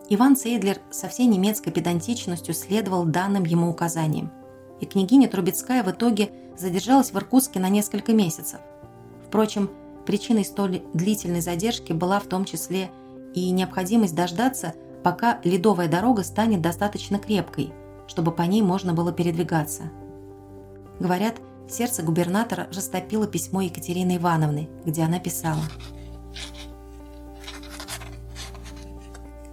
Иван 0.10 0.36
Цейдлер 0.36 0.78
со 0.92 1.08
всей 1.08 1.28
немецкой 1.28 1.72
педантичностью 1.72 2.54
следовал 2.54 3.06
данным 3.06 3.46
ему 3.46 3.70
указаниям, 3.70 4.32
и 4.80 4.86
княгиня 4.86 5.28
Трубецкая 5.30 5.84
в 5.84 5.92
итоге 5.92 6.32
задержалась 6.58 7.12
в 7.12 7.18
Иркутске 7.18 7.60
на 7.60 7.70
несколько 7.70 8.14
месяцев. 8.14 8.60
Впрочем, 9.28 9.70
причиной 10.06 10.46
столь 10.46 10.82
длительной 10.94 11.42
задержки 11.42 11.94
была 11.94 12.20
в 12.20 12.26
том 12.26 12.46
числе 12.46 12.90
и 13.34 13.50
необходимость 13.52 14.16
дождаться, 14.16 14.74
пока 15.04 15.40
ледовая 15.44 15.88
дорога 15.88 16.24
станет 16.24 16.62
достаточно 16.62 17.20
крепкой, 17.20 17.74
чтобы 18.08 18.32
по 18.32 18.44
ней 18.44 18.62
можно 18.62 18.94
было 18.94 19.12
передвигаться. 19.12 19.92
Говорят, 21.00 21.36
Сердце 21.70 22.02
губернатора 22.02 22.68
растопило 22.74 23.28
письмо 23.28 23.62
Екатерины 23.62 24.18
Ивановны, 24.18 24.70
где 24.86 25.04
она 25.04 25.20
писала. 25.20 25.64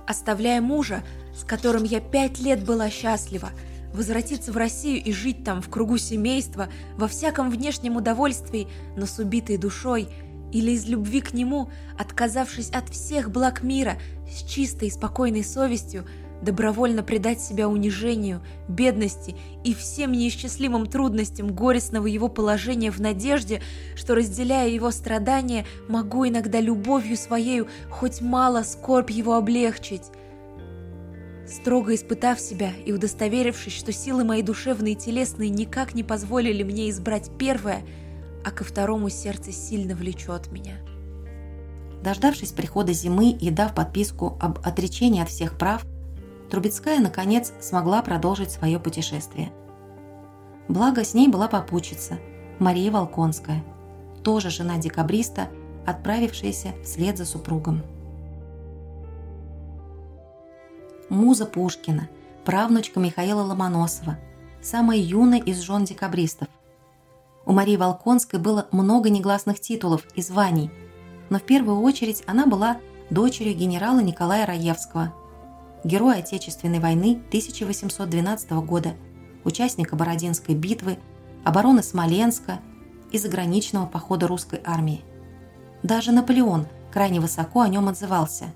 «Оставляя 0.07 0.61
мужа, 0.61 1.03
с 1.35 1.43
которым 1.45 1.83
я 1.83 2.01
пять 2.01 2.39
лет 2.39 2.65
была 2.65 2.89
счастлива, 2.89 3.51
возвратиться 3.95 4.53
в 4.53 4.57
Россию 4.59 5.03
и 5.03 5.13
жить 5.13 5.43
там 5.45 5.63
в 5.63 5.71
кругу 5.71 5.97
семейства, 5.97 6.69
во 6.97 7.09
всяком 7.09 7.49
внешнем 7.49 7.97
удовольствии, 7.97 8.69
но 8.97 9.07
с 9.07 9.19
убитой 9.19 9.57
душой, 9.57 10.09
или 10.53 10.73
из 10.73 10.87
любви 10.87 11.23
к 11.23 11.33
нему, 11.33 11.71
отказавшись 11.99 12.71
от 12.71 12.91
всех 12.91 13.31
благ 13.31 13.63
мира, 13.63 13.97
с 14.31 14.43
чистой 14.43 14.89
и 14.89 14.91
спокойной 14.91 15.45
совестью– 15.45 16.07
добровольно 16.45 17.03
предать 17.03 17.41
себя 17.41 17.69
унижению, 17.69 18.43
бедности 18.69 19.35
и 19.65 19.75
всем 19.75 20.13
неисчислимым 20.13 20.87
трудностям 20.87 21.53
горестного 21.55 22.07
его 22.07 22.29
положения 22.29 22.91
в 22.91 23.01
надежде, 23.01 23.63
что, 23.97 24.15
разделяя 24.15 24.69
его 24.69 24.91
страдания, 24.91 25.67
могу 25.89 26.29
иногда 26.29 26.61
любовью 26.61 27.17
своею 27.17 27.69
хоть 27.91 28.21
мало 28.21 28.63
скорбь 28.63 29.11
его 29.11 29.35
облегчить. 29.35 30.05
Строго 31.55 31.95
испытав 31.95 32.41
себя 32.41 32.73
и 32.85 32.93
удостоверившись, 32.93 33.75
что 33.75 33.93
силы 33.93 34.25
мои 34.25 34.43
душевные 34.43 34.95
и 34.95 34.97
телесные 34.97 35.51
никак 35.51 35.95
не 35.95 36.03
позволили 36.03 36.65
мне 36.65 36.91
избрать 36.91 37.31
первое, 37.39 37.85
а 38.45 38.51
ко 38.51 38.65
второму 38.65 39.09
сердце 39.09 39.53
сильно 39.53 39.95
влечет 39.95 40.51
меня. 40.51 40.79
Дождавшись 42.03 42.51
прихода 42.51 42.93
зимы 42.93 43.31
и 43.31 43.51
дав 43.51 43.73
подписку 43.73 44.37
об 44.41 44.59
отречении 44.67 45.23
от 45.23 45.29
всех 45.29 45.57
прав, 45.57 45.87
Трубецкая, 46.51 46.99
наконец, 46.99 47.53
смогла 47.61 48.03
продолжить 48.03 48.51
свое 48.51 48.81
путешествие. 48.81 49.53
Благо, 50.67 51.05
с 51.05 51.15
ней 51.15 51.29
была 51.29 51.47
попутчица, 51.47 52.19
Мария 52.59 52.91
Волконская, 52.91 53.63
тоже 54.25 54.51
жена 54.51 54.79
декабриста, 54.79 55.49
отправившаяся 55.87 56.73
вслед 56.83 57.17
за 57.17 57.25
супругом. 57.25 57.83
Муза 61.15 61.47
Пушкина, 61.47 62.09
правнучка 62.45 63.01
Михаила 63.01 63.43
Ломоносова, 63.43 64.19
самая 64.61 64.99
юная 64.99 65.41
из 65.41 65.61
жен 65.61 65.85
декабристов. 65.85 66.49
У 67.47 67.53
Марии 67.53 67.77
Волконской 67.77 68.39
было 68.39 68.67
много 68.73 69.11
негласных 69.11 69.61
титулов 69.61 70.07
и 70.15 70.23
званий, 70.23 70.71
но 71.31 71.39
в 71.39 71.43
первую 71.43 71.81
очередь 71.81 72.23
она 72.27 72.47
была 72.47 72.79
дочерью 73.11 73.55
генерала 73.55 74.01
Николая 74.01 74.45
Раевского– 74.45 75.15
героя 75.85 76.19
Отечественной 76.19 76.81
войны 76.81 77.23
1812 77.29 78.51
года, 78.53 78.95
участника 79.45 79.95
Бородинской 79.95 80.55
битвы, 80.55 80.99
обороны 81.45 81.83
Смоленска 81.83 82.61
и 83.13 83.19
заграничного 83.19 83.87
похода 83.87 84.27
русской 84.27 84.61
армии. 84.65 85.05
Даже 85.83 86.11
Наполеон 86.11 86.67
крайне 86.93 87.21
высоко 87.21 87.61
о 87.61 87.69
нем 87.69 87.89
отзывался. 87.89 88.47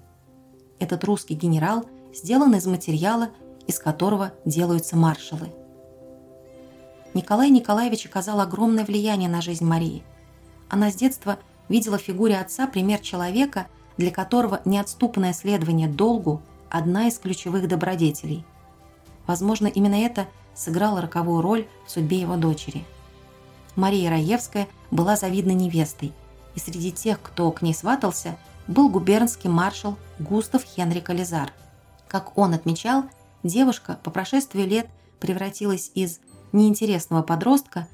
Этот 0.81 1.05
русский 1.05 1.35
генерал 1.35 1.85
сделан 2.15 2.55
из 2.55 2.67
материала, 2.67 3.31
из 3.67 3.79
которого 3.79 4.33
делаются 4.45 4.97
маршалы. 4.97 5.49
Николай 7.15 7.50
Николаевич 7.50 8.07
оказал 8.07 8.41
огромное 8.41 8.85
влияние 8.85 9.29
на 9.29 9.41
жизнь 9.41 9.65
Марии. 9.65 10.03
Она 10.69 10.91
с 10.91 10.95
детства 10.95 11.38
видела 11.69 11.99
в 11.99 12.03
фигуре 12.03 12.38
отца 12.38 12.67
пример 12.67 13.00
человека, 13.00 13.67
для 13.97 14.11
которого 14.11 14.61
неотступное 14.65 15.33
следование 15.33 15.88
долгу– 15.88 16.43
одна 16.71 17.09
из 17.09 17.19
ключевых 17.19 17.67
добродетелей. 17.69 18.45
Возможно, 19.27 19.67
именно 19.67 19.95
это 19.95 20.27
сыграло 20.55 21.00
роковую 21.00 21.43
роль 21.43 21.67
в 21.87 21.91
судьбе 21.91 22.21
его 22.21 22.37
дочери. 22.37 22.85
Мария 23.77 24.11
Раевская 24.11 24.69
была 24.91 25.17
завидной 25.17 25.55
невестой, 25.55 26.12
и 26.55 26.59
среди 26.61 26.91
тех, 26.91 27.21
кто 27.23 27.50
к 27.53 27.62
ней 27.62 27.75
сватался, 27.75 28.37
был 28.67 28.88
губернский 28.88 29.49
маршал 29.49 29.97
Густав 30.19 30.65
Хенрик 30.65 31.11
Ализар. 31.11 31.53
Как 32.09 32.37
он 32.38 32.55
отмечал, 32.55 33.05
девушка 33.43 33.99
по 34.03 34.11
прошествии 34.11 34.62
лет 34.62 34.88
превратилась 35.21 35.91
из 35.95 36.21
неинтересного 36.53 37.23
подростка 37.23 37.87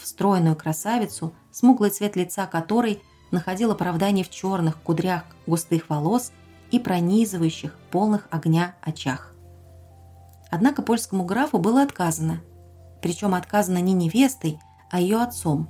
в 0.00 0.06
стройную 0.06 0.56
красавицу, 0.56 1.32
смуглый 1.52 1.90
цвет 1.90 2.16
лица 2.16 2.46
которой 2.46 3.00
находил 3.30 3.70
оправдание 3.70 4.24
в 4.24 4.30
черных 4.30 4.80
кудрях 4.82 5.24
густых 5.46 5.88
волос 5.88 6.32
и 6.70 6.78
пронизывающих 6.78 7.76
полных 7.90 8.26
огня 8.30 8.74
очах. 8.82 9.34
Однако 10.50 10.82
польскому 10.82 11.24
графу 11.24 11.58
было 11.58 11.82
отказано. 11.82 12.40
Причем 13.02 13.34
отказано 13.34 13.78
не 13.78 13.92
невестой, 13.92 14.58
а 14.90 15.00
ее 15.00 15.22
отцом, 15.22 15.68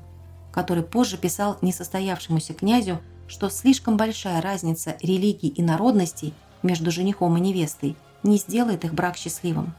который 0.52 0.82
позже 0.82 1.18
писал 1.18 1.58
несостоявшемуся 1.60 2.54
князю, 2.54 3.00
что 3.28 3.50
слишком 3.50 3.96
большая 3.96 4.40
разница 4.40 4.96
религий 5.02 5.48
и 5.48 5.62
народностей 5.62 6.34
между 6.62 6.90
женихом 6.90 7.36
и 7.36 7.40
невестой 7.40 7.96
не 8.22 8.36
сделает 8.36 8.84
их 8.84 8.94
брак 8.94 9.16
счастливым. 9.16 9.74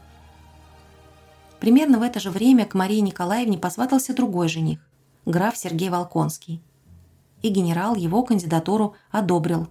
Примерно 1.60 2.00
в 2.00 2.02
это 2.02 2.20
же 2.20 2.32
время 2.32 2.66
к 2.66 2.74
Марии 2.74 3.00
Николаевне 3.00 3.58
посватался 3.58 4.16
другой 4.16 4.48
жених, 4.48 4.80
граф 5.26 5.56
Сергей 5.56 5.90
Волконский. 5.90 6.62
И 7.44 7.50
генерал 7.50 7.96
его 7.96 8.24
кандидатуру 8.24 8.96
одобрил. 9.12 9.68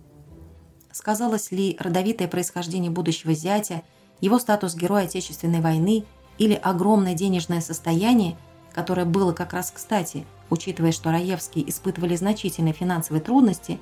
Сказалось 0.92 1.50
ли 1.50 1.76
родовитое 1.80 2.28
происхождение 2.28 2.90
будущего 2.90 3.34
зятя, 3.34 3.82
его 4.20 4.38
статус 4.38 4.74
Героя 4.74 5.04
Отечественной 5.04 5.60
войны 5.60 6.04
или 6.38 6.54
огромное 6.54 7.14
денежное 7.14 7.60
состояние, 7.60 8.36
которое 8.72 9.04
было 9.04 9.32
как 9.32 9.52
раз 9.52 9.72
кстати, 9.74 10.26
учитывая, 10.48 10.92
что 10.92 11.10
Раевские 11.10 11.68
испытывали 11.68 12.16
значительные 12.16 12.74
финансовые 12.74 13.22
трудности, 13.22 13.80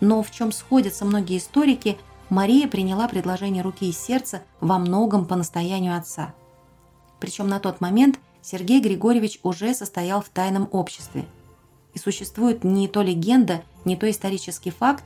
но 0.00 0.22
в 0.22 0.30
чем 0.30 0.52
сходятся 0.52 1.04
многие 1.04 1.38
историки, 1.38 1.98
Мария 2.30 2.66
приняла 2.68 3.08
предложение 3.08 3.62
руки 3.62 3.88
и 3.88 3.92
сердца 3.92 4.42
во 4.60 4.78
многом 4.78 5.26
по 5.26 5.36
настоянию 5.36 5.96
отца– 5.96 6.34
причем 7.20 7.48
на 7.48 7.60
тот 7.60 7.80
момент 7.80 8.18
Сергей 8.42 8.80
Григорьевич 8.80 9.38
уже 9.42 9.74
состоял 9.74 10.22
в 10.22 10.30
тайном 10.30 10.68
обществе. 10.72 11.26
И 11.92 11.98
существует 11.98 12.64
не 12.64 12.88
то 12.88 13.02
легенда, 13.02 13.62
не 13.84 13.96
то 13.96 14.10
исторический 14.10 14.70
факт, 14.70 15.04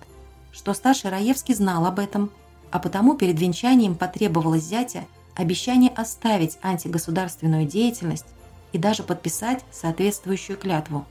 что 0.52 0.72
старший 0.72 1.10
Раевский 1.10 1.54
знал 1.54 1.84
об 1.84 1.98
этом, 1.98 2.30
а 2.70 2.78
потому 2.78 3.16
перед 3.16 3.38
венчанием 3.38 3.96
потребовалось 3.96 4.62
зятя 4.62 5.04
обещание 5.34 5.90
оставить 5.90 6.58
антигосударственную 6.62 7.66
деятельность 7.66 8.26
и 8.72 8.78
даже 8.78 9.02
подписать 9.02 9.64
соответствующую 9.72 10.56
клятву. 10.56 11.04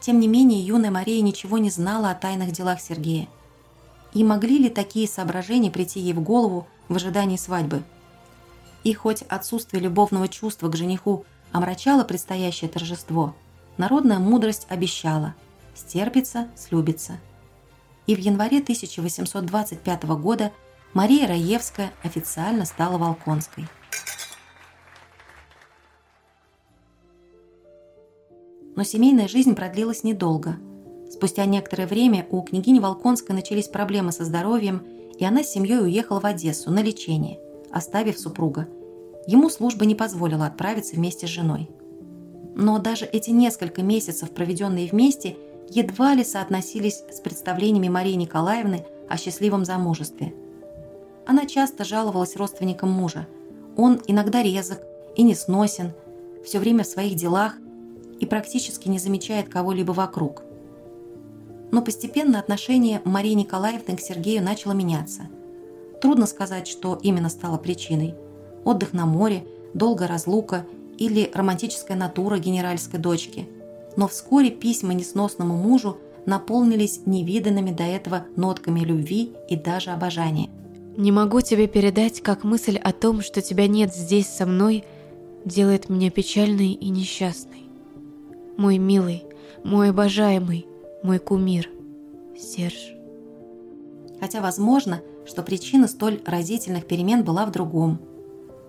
Тем 0.00 0.20
не 0.20 0.28
менее, 0.28 0.60
юная 0.60 0.90
Мария 0.90 1.22
ничего 1.22 1.56
не 1.56 1.70
знала 1.70 2.10
о 2.10 2.14
тайных 2.14 2.52
делах 2.52 2.80
Сергея. 2.80 3.28
И 4.16 4.24
могли 4.24 4.58
ли 4.58 4.70
такие 4.70 5.06
соображения 5.06 5.70
прийти 5.70 6.00
ей 6.00 6.12
в 6.14 6.20
голову 6.20 6.66
в 6.88 6.96
ожидании 6.96 7.36
свадьбы– 7.36 7.84
и 8.86 8.94
хоть 8.94 9.22
отсутствие 9.22 9.82
любовного 9.82 10.28
чувства 10.28 10.68
к 10.68 10.76
жениху 10.76 11.24
омрачало 11.50 12.04
предстоящее 12.04 12.70
торжество, 12.70 13.34
народная 13.78 14.20
мудрость 14.20 14.68
обещала 14.68 15.34
«стерпится, 15.74 16.46
слюбится». 16.54 17.18
И 18.06 18.14
в 18.14 18.20
январе 18.20 18.58
1825 18.58 20.04
года 20.04 20.52
Мария 20.94 21.26
Раевская 21.26 21.92
официально 22.04 22.64
стала 22.64 22.96
Волконской. 22.96 23.66
Но 28.76 28.84
семейная 28.84 29.26
жизнь 29.26 29.56
продлилась 29.56 30.04
недолго. 30.04 30.60
Спустя 31.10 31.44
некоторое 31.44 31.86
время 31.86 32.26
у 32.30 32.42
княгини 32.42 32.80
Волконской 32.80 33.34
начались 33.34 33.68
проблемы 33.68 34.12
со 34.12 34.24
здоровьем, 34.24 34.84
и 35.18 35.24
она 35.24 35.42
с 35.42 35.50
семьей 35.50 35.80
уехала 35.80 36.20
в 36.20 36.26
Одессу 36.26 36.70
на 36.70 36.82
лечение, 36.82 37.38
оставив 37.70 38.18
супруга, 38.18 38.68
Ему 39.26 39.50
служба 39.50 39.84
не 39.84 39.96
позволила 39.96 40.46
отправиться 40.46 40.94
вместе 40.94 41.26
с 41.26 41.30
женой. 41.30 41.68
Но 42.54 42.78
даже 42.78 43.04
эти 43.04 43.30
несколько 43.30 43.82
месяцев, 43.82 44.30
проведенные 44.30 44.88
вместе, 44.88 45.36
едва 45.68 46.14
ли 46.14 46.22
соотносились 46.22 47.02
с 47.10 47.20
представлениями 47.20 47.88
Марии 47.88 48.12
Николаевны 48.12 48.86
о 49.08 49.16
счастливом 49.16 49.64
замужестве. 49.64 50.32
Она 51.26 51.44
часто 51.46 51.84
жаловалась 51.84 52.36
родственникам 52.36 52.90
мужа. 52.90 53.26
Он 53.76 54.00
иногда 54.06 54.42
резок 54.42 54.80
и 55.16 55.24
несносен, 55.24 55.92
все 56.44 56.60
время 56.60 56.84
в 56.84 56.86
своих 56.86 57.16
делах 57.16 57.56
и 58.20 58.26
практически 58.26 58.88
не 58.88 59.00
замечает 59.00 59.48
кого-либо 59.48 59.90
вокруг. 59.90 60.44
Но 61.76 61.82
постепенно 61.82 62.38
отношение 62.38 63.02
Марии 63.04 63.34
Николаевны 63.34 63.98
к 63.98 64.00
Сергею 64.00 64.42
начало 64.42 64.72
меняться. 64.72 65.28
Трудно 66.00 66.24
сказать, 66.24 66.66
что 66.66 66.98
именно 67.02 67.28
стало 67.28 67.58
причиной– 67.58 68.14
отдых 68.64 68.94
на 68.94 69.04
море, 69.04 69.44
долгая 69.74 70.08
разлука 70.08 70.64
или 70.96 71.30
романтическая 71.34 71.94
натура 71.94 72.38
генеральской 72.38 72.98
дочки. 72.98 73.46
Но 73.94 74.08
вскоре 74.08 74.48
письма 74.48 74.94
несносному 74.94 75.54
мужу 75.54 75.98
наполнились 76.24 77.02
невиданными 77.04 77.72
до 77.72 77.82
этого 77.82 78.24
нотками 78.36 78.80
любви 78.80 79.34
и 79.50 79.54
даже 79.54 79.90
обожания. 79.90 80.48
«Не 80.96 81.12
могу 81.12 81.42
тебе 81.42 81.66
передать, 81.66 82.22
как 82.22 82.42
мысль 82.42 82.78
о 82.78 82.94
том, 82.94 83.20
что 83.20 83.42
тебя 83.42 83.68
нет 83.68 83.94
здесь 83.94 84.28
со 84.28 84.46
мной, 84.46 84.82
делает 85.44 85.90
меня 85.90 86.10
печальной 86.10 86.72
и 86.72 86.88
несчастной. 86.88 87.64
Мой 88.56 88.78
милый, 88.78 89.24
мой 89.62 89.90
обожаемый, 89.90 90.66
мой 91.02 91.18
кумир, 91.18 91.68
Серж». 92.38 92.94
Хотя 94.20 94.40
возможно, 94.40 95.02
что 95.26 95.42
причина 95.42 95.88
столь 95.88 96.20
разительных 96.24 96.86
перемен 96.86 97.24
была 97.24 97.46
в 97.46 97.50
другом– 97.52 98.00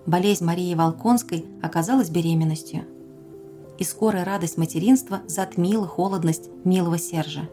болезнь 0.08 0.44
Марии 0.44 0.74
Волконской 0.74 1.44
оказалась 1.62 2.08
беременностью. 2.08 2.84
И 3.78 3.84
скорая 3.84 4.24
радость 4.24 4.56
материнства 4.56 5.20
затмила 5.26 5.86
холодность 5.86 6.50
милого 6.64 6.98
Сержа. 6.98 7.48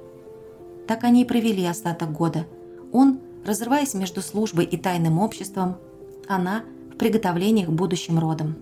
Так 0.87 1.03
они 1.03 1.23
и 1.23 1.25
провели 1.25 1.65
остаток 1.65 2.11
года. 2.11 2.47
Он, 2.91 3.19
разрываясь 3.45 3.93
между 3.93 4.21
службой 4.21 4.65
и 4.65 4.77
тайным 4.77 5.19
обществом, 5.19 5.75
она 6.27 6.63
в 6.93 6.97
приготовлениях 6.97 7.67
к 7.67 7.73
будущим 7.73 8.17
родам. 8.17 8.55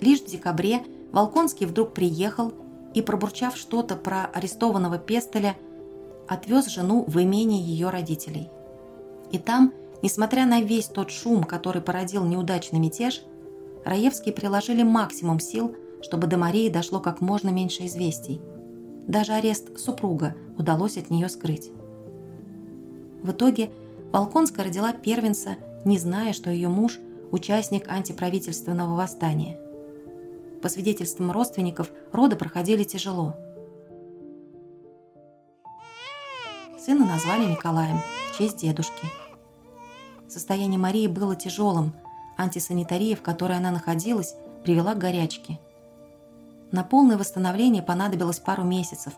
Лишь 0.00 0.20
в 0.20 0.26
декабре 0.26 0.82
Волконский 1.12 1.66
вдруг 1.66 1.94
приехал 1.94 2.52
и, 2.96 3.02
пробурчав 3.02 3.56
что-то 3.56 3.94
про 3.94 4.24
арестованного 4.24 4.98
Пестеля, 4.98 5.56
отвез 6.26 6.66
жену 6.66 7.04
в 7.06 7.22
имение 7.22 7.62
ее 7.62 7.90
родителей. 7.90 8.50
И 9.30 9.38
там– 9.38 9.72
Несмотря 10.02 10.46
на 10.46 10.60
весь 10.60 10.86
тот 10.86 11.10
шум, 11.10 11.44
который 11.44 11.82
породил 11.82 12.24
неудачный 12.24 12.78
мятеж, 12.78 13.22
Раевские 13.84 14.34
приложили 14.34 14.82
максимум 14.82 15.38
сил, 15.38 15.74
чтобы 16.02 16.26
до 16.26 16.36
Марии 16.36 16.68
дошло 16.68 16.98
как 16.98 17.20
можно 17.20 17.50
меньше 17.50 17.86
известий. 17.86 18.40
Даже 19.06 19.32
арест 19.32 19.78
супруга 19.78 20.34
удалось 20.58 20.96
от 20.96 21.08
нее 21.08 21.28
скрыть. 21.28 21.70
В 23.22 23.30
итоге 23.30 23.70
Волконская 24.12 24.64
родила 24.64 24.92
первенца, 24.92 25.56
не 25.84 25.98
зная, 25.98 26.32
что 26.32 26.50
ее 26.50 26.68
муж– 26.68 26.98
участник 27.30 27.88
антиправительственного 27.88 28.96
восстания. 28.96 29.58
По 30.66 30.70
свидетельствам 30.70 31.30
родственников, 31.30 31.92
роды 32.10 32.34
проходили 32.34 32.82
тяжело. 32.82 33.36
Сына 36.76 37.06
назвали 37.06 37.44
Николаем 37.44 38.00
в 38.32 38.36
честь 38.36 38.56
дедушки– 38.56 39.06
Состояние 40.28 40.80
Марии 40.80 41.06
было 41.06 41.36
тяжелым. 41.36 41.92
Антисанитария, 42.36 43.14
в 43.14 43.22
которой 43.22 43.56
она 43.56 43.70
находилась, 43.70 44.34
привела 44.64 44.94
к 44.94 44.98
горячке. 44.98 45.60
На 46.72 46.82
полное 46.82 47.16
восстановление 47.16 47.84
понадобилось 47.84 48.40
пару 48.40 48.64
месяцев. 48.64 49.12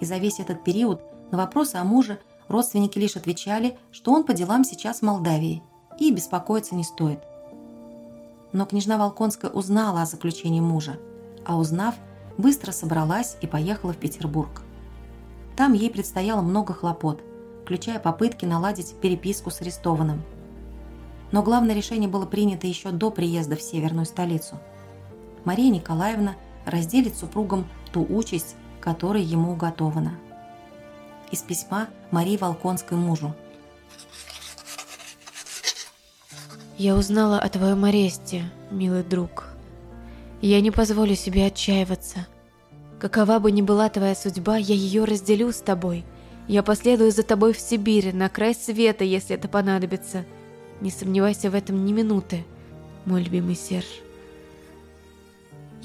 И 0.00 0.04
за 0.04 0.18
весь 0.18 0.40
этот 0.40 0.62
период 0.62 1.00
на 1.32 1.38
вопросы 1.38 1.76
о 1.76 1.84
муже 1.84 2.20
родственники 2.48 2.98
лишь 2.98 3.16
отвечали, 3.16 3.78
что 3.92 4.12
он 4.12 4.24
по 4.24 4.34
делам 4.34 4.62
сейчас 4.62 4.98
в 4.98 5.02
Молдавии 5.02 5.62
и 5.98 6.12
беспокоиться 6.12 6.74
не 6.74 6.84
стоит. 6.84 7.20
Но 8.52 8.66
княжна 8.66 8.98
Волконская 8.98 9.50
узнала 9.50 10.02
о 10.02 10.06
заключении 10.06 10.60
мужа, 10.60 10.98
а 11.44 11.56
узнав, 11.56 11.94
быстро 12.38 12.72
собралась 12.72 13.36
и 13.40 13.46
поехала 13.46 13.92
в 13.92 13.96
Петербург. 13.96 14.62
Там 15.56 15.72
ей 15.72 15.90
предстояло 15.90 16.42
много 16.42 16.74
хлопот, 16.74 17.22
включая 17.62 17.98
попытки 17.98 18.44
наладить 18.44 18.94
переписку 19.00 19.50
с 19.50 19.60
арестованным– 19.60 20.22
Но 21.32 21.42
главное 21.42 21.74
решение 21.74 22.08
было 22.08 22.26
принято 22.26 22.66
еще 22.66 22.90
до 22.90 23.10
приезда 23.10 23.56
в 23.56 23.62
северную 23.62 24.04
столицу. 24.04 24.60
Мария 25.44 25.70
Николаевна 25.70 26.36
разделит 26.66 27.16
супругом 27.16 27.66
ту 27.90 28.06
участь, 28.08 28.54
которая 28.80 29.22
ему 29.22 29.52
уготована. 29.52 30.12
Из 31.30 31.40
письма 31.40 31.88
Марии 32.10 32.36
Волконской 32.36 32.98
мужу. 32.98 33.34
«Я 36.82 36.96
узнала 36.96 37.38
о 37.38 37.48
твоем 37.48 37.84
аресте, 37.84 38.42
милый 38.72 39.04
друг. 39.04 39.44
Я 40.40 40.60
не 40.60 40.72
позволю 40.72 41.14
себе 41.14 41.46
отчаиваться. 41.46 42.26
Какова 42.98 43.38
бы 43.38 43.52
ни 43.52 43.62
была 43.62 43.88
твоя 43.88 44.16
судьба, 44.16 44.56
я 44.56 44.74
ее 44.74 45.04
разделю 45.04 45.52
с 45.52 45.60
тобой. 45.60 46.04
Я 46.48 46.64
последую 46.64 47.12
за 47.12 47.22
тобой 47.22 47.52
в 47.52 47.60
Сибирь, 47.60 48.12
на 48.12 48.28
край 48.28 48.52
света, 48.52 49.04
если 49.04 49.36
это 49.36 49.46
понадобится. 49.46 50.24
Не 50.80 50.90
сомневайся 50.90 51.52
в 51.52 51.54
этом 51.54 51.84
ни 51.84 51.92
минуты, 51.92 52.44
мой 53.04 53.22
любимый 53.22 53.54
Серж. 53.54 53.86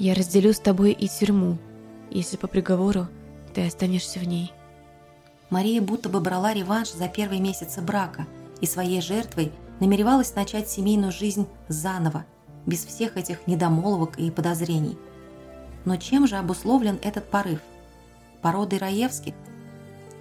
Я 0.00 0.14
разделю 0.14 0.52
с 0.52 0.58
тобой 0.58 0.90
и 0.90 1.06
тюрьму, 1.06 1.58
если 2.10 2.36
по 2.36 2.48
приговору 2.48 3.06
ты 3.54 3.64
останешься 3.64 4.18
в 4.18 4.24
ней. 4.24 4.50
Мария 5.48 5.80
будто 5.80 6.08
бы 6.08 6.18
брала 6.18 6.52
реванш 6.52 6.90
за 6.90 7.06
первые 7.06 7.40
месяцы 7.40 7.82
брака 7.82 8.26
и 8.60 8.66
своей 8.66 9.00
жертвой 9.00 9.52
намеревалась 9.80 10.34
начать 10.34 10.68
семейную 10.68 11.12
жизнь 11.12 11.46
заново, 11.68 12.24
без 12.66 12.84
всех 12.84 13.16
этих 13.16 13.46
недомолвок 13.46 14.18
и 14.18 14.30
подозрений. 14.30 14.98
Но 15.84 15.96
чем 15.96 16.26
же 16.26 16.36
обусловлен 16.36 16.98
этот 17.02 17.30
порыв? 17.30 17.60
Породой 18.42 18.78
Раевских– 18.78 19.34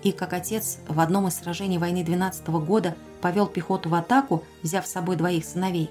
и 0.03 0.11
как 0.11 0.33
отец 0.33 0.77
в 0.87 0.99
одном 0.99 1.27
из 1.27 1.35
сражений 1.35 1.77
войны 1.77 2.03
12 2.03 2.47
года 2.47 2.95
повел 3.21 3.47
пехоту 3.47 3.89
в 3.89 3.95
атаку, 3.95 4.43
взяв 4.61 4.85
с 4.85 4.91
собой 4.91 5.15
двоих 5.15 5.43
сыновей, 5.43 5.89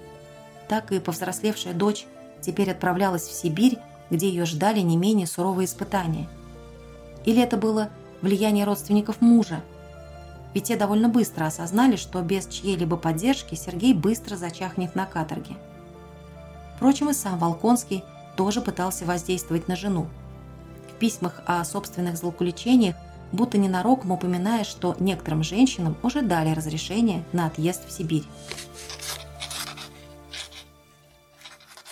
так 0.69 0.93
и 0.93 1.01
повзрослевшая 1.01 1.75
дочь 1.75 2.07
теперь 2.41 2.71
отправлялась 2.71 3.25
в 3.25 3.33
Сибирь, 3.33 3.79
где 4.11 4.29
ее 4.29 4.45
ждали 4.45 4.81
не 4.81 4.97
менее 4.97 5.27
суровые 5.27 5.67
испытания. 5.67 6.29
Или 7.25 7.43
это 7.43 7.57
было 7.57 7.91
влияние 8.23 8.65
родственников 8.65 9.21
мужа? 9.21 9.63
Ведь 10.57 10.69
те 10.69 10.77
довольно 10.77 11.11
быстро 11.11 11.45
осознали, 11.45 11.97
что 11.97 12.23
без 12.23 12.47
чьей-либо 12.47 12.97
поддержки 12.97 13.55
Сергей 13.55 13.93
быстро 13.93 14.37
зачахнет 14.37 14.95
на 14.95 15.05
каторге. 15.05 15.55
Впрочем, 16.75 17.11
и 17.11 17.13
сам 17.13 17.39
Волконский 17.39 18.03
тоже 18.39 18.63
пытался 18.63 19.05
воздействовать 19.05 19.69
на 19.69 19.77
жену. 19.77 20.07
В 20.89 20.99
письмах 20.99 21.43
о 21.45 21.63
собственных 21.63 22.17
злоключениях 22.17 22.97
будто 23.33 23.59
ненароком 23.59 24.13
упоминая, 24.13 24.65
что 24.65 24.97
некоторым 24.99 25.43
женщинам 25.43 25.95
уже 26.03 26.23
дали 26.23 26.55
разрешение 26.55 27.23
на 27.35 27.49
отъезд 27.49 27.87
в 27.87 27.93
Сибирь. 27.93 28.25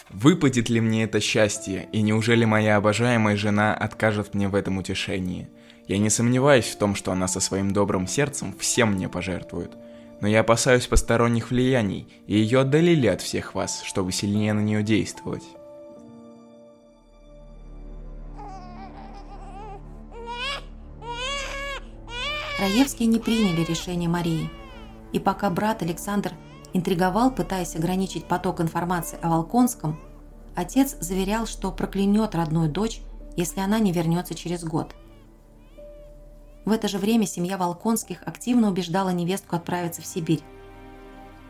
Выпадет 0.08 0.70
ли 0.70 0.80
мне 0.80 1.04
это 1.04 1.20
счастье, 1.20 1.86
и 1.92 2.00
неужели 2.00 2.46
моя 2.46 2.76
обожаемая 2.76 3.36
жена 3.36 3.74
откажет 3.74 4.32
мне 4.32 4.48
в 4.48 4.54
этом 4.54 4.78
утешении? 4.78 5.50
Я 5.86 5.98
не 5.98 6.08
сомневаюсь 6.08 6.66
в 6.66 6.78
том, 6.78 6.94
что 6.94 7.12
она 7.12 7.28
со 7.28 7.40
своим 7.40 7.72
добрым 7.72 8.06
сердцем 8.06 8.54
всем 8.58 8.92
мне 8.92 9.08
пожертвует. 9.08 9.72
Но 10.20 10.28
я 10.28 10.40
опасаюсь 10.40 10.86
посторонних 10.86 11.50
влияний, 11.50 12.08
и 12.26 12.38
ее 12.38 12.60
отдалили 12.60 13.06
от 13.06 13.20
всех 13.20 13.54
вас, 13.54 13.82
чтобы 13.82 14.10
сильнее 14.12 14.54
на 14.54 14.60
нее 14.60 14.82
действовать. 14.82 15.44
Раевские 22.58 23.08
не 23.08 23.18
приняли 23.18 23.62
решение 23.64 24.08
Марии. 24.08 24.48
И 25.12 25.18
пока 25.18 25.50
брат 25.50 25.82
Александр 25.82 26.32
интриговал, 26.72 27.30
пытаясь 27.30 27.76
ограничить 27.76 28.24
поток 28.24 28.60
информации 28.60 29.18
о 29.20 29.28
Волконском, 29.28 30.00
отец 30.54 30.96
заверял, 31.00 31.46
что 31.46 31.70
проклянет 31.70 32.34
родную 32.34 32.70
дочь, 32.70 33.02
если 33.36 33.60
она 33.60 33.80
не 33.80 33.92
вернется 33.92 34.34
через 34.34 34.64
год. 34.64 34.94
В 36.64 36.72
это 36.72 36.88
же 36.88 36.98
время 36.98 37.26
семья 37.26 37.58
Волконских 37.58 38.22
активно 38.24 38.68
убеждала 38.68 39.10
невестку 39.10 39.56
отправиться 39.56 40.02
в 40.02 40.06
Сибирь. 40.06 40.42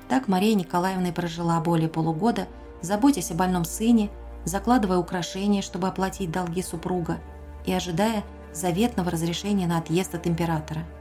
Так 0.09 0.29
Мария 0.29 0.55
Николаевна 0.55 1.09
и 1.09 1.13
прожила 1.13 1.61
более 1.61 1.89
полугода, 1.89 2.49
заботясь 2.83 3.31
о 3.31 3.35
больном 3.35 3.65
сыне, 3.65 4.11
закладывая 4.45 4.99
украшения, 4.99 5.63
чтобы 5.63 5.89
оплатить 5.89 6.31
долги 6.31 6.63
супруга, 6.63 7.19
и 7.65 7.73
ожидая 7.73 8.25
заветного 8.53 9.11
разрешения 9.11 9.67
на 9.67 9.79
отъезд 9.79 10.15
от 10.15 10.27
императора– 10.27 10.85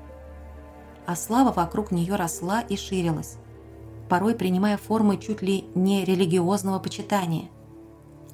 а 1.05 1.15
слава 1.15 1.51
вокруг 1.51 1.91
нее 1.91 2.15
росла 2.15 2.61
и 2.61 2.77
ширилась, 2.77 3.35
порой 4.09 4.35
принимая 4.35 4.77
формы 4.77 5.17
чуть 5.17 5.41
ли 5.41 5.65
не 5.75 6.05
религиозного 6.05 6.79
почитания. 6.79 7.49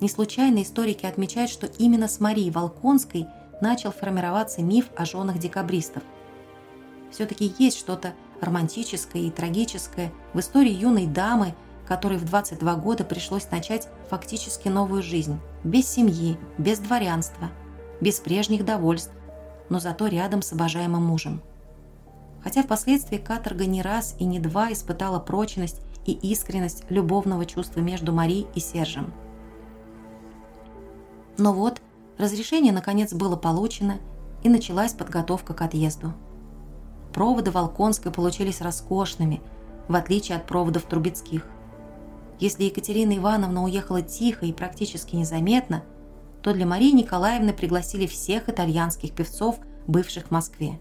Не 0.02 0.10
случайно 0.10 0.62
историки 0.62 1.06
отмечают, 1.06 1.52
что 1.52 1.68
именно 1.68 2.08
с 2.08 2.20
Марией 2.20 2.52
Волконской 2.52 3.26
начал 3.62 3.92
формироваться 3.92 4.62
миф 4.62 4.90
о 4.96 5.06
женах 5.06 5.40
декабристов. 5.40 6.04
Все-таки 7.12 7.54
есть 7.58 7.78
что-то 7.78 8.14
романтическое 8.42 9.24
и 9.24 9.32
трагическое 9.32 10.12
в 10.34 10.40
истории 10.40 10.72
юной 10.72 11.08
дамы, 11.08 11.56
которой 11.88 12.18
в 12.18 12.26
22 12.26 12.76
года 12.76 13.04
пришлось 13.04 13.50
начать 13.50 13.88
фактически 14.10 14.68
новую 14.68 15.02
жизнь, 15.02 15.40
без 15.64 15.88
семьи, 15.90 16.38
без 16.58 16.80
дворянства, 16.80 17.50
без 18.00 18.20
прежних 18.20 18.64
довольств, 18.64 19.12
но 19.70 19.80
зато 19.80 20.08
рядом 20.08 20.42
с 20.42 20.54
обожаемым 20.54 21.04
мужем 21.04 21.42
хотя 22.44 22.64
впоследствии 22.64 23.18
каторга 23.18 23.66
не 23.66 23.82
раз 23.82 24.16
и 24.20 24.26
не 24.26 24.40
два 24.40 24.72
испытала 24.72 25.20
прочность 25.20 25.82
и 26.06 26.14
искренность 26.14 26.84
любовного 26.90 27.46
чувства 27.46 27.82
между 27.82 28.12
Мари 28.14 28.48
и 28.56 28.60
Сержем. 28.60 29.14
Но 31.38 31.54
вот 31.54 31.82
разрешение 32.20 32.72
наконец 32.74 33.14
было 33.14 33.36
получено, 33.36 33.98
и 34.44 34.50
началась 34.50 34.94
подготовка 34.94 35.54
к 35.54 35.62
отъезду. 35.62 36.14
Проводы 37.14 37.52
Волконской 37.52 38.12
получились 38.12 38.62
роскошными, 38.62 39.42
в 39.88 39.96
отличие 39.96 40.38
от 40.38 40.46
проводов 40.46 40.84
Трубецких. 40.84 41.46
Если 42.40 42.66
Екатерина 42.66 43.18
Ивановна 43.18 43.64
уехала 43.64 44.02
тихо 44.02 44.46
и 44.46 44.54
практически 44.54 45.16
незаметно, 45.16 45.84
то 46.42 46.54
для 46.54 46.66
Марии 46.66 46.92
Николаевны 46.92 47.52
пригласили 47.52 48.08
всех 48.08 48.48
итальянских 48.48 49.12
певцов, 49.14 49.58
бывших 49.88 50.28
в 50.28 50.32
Москве. 50.32 50.80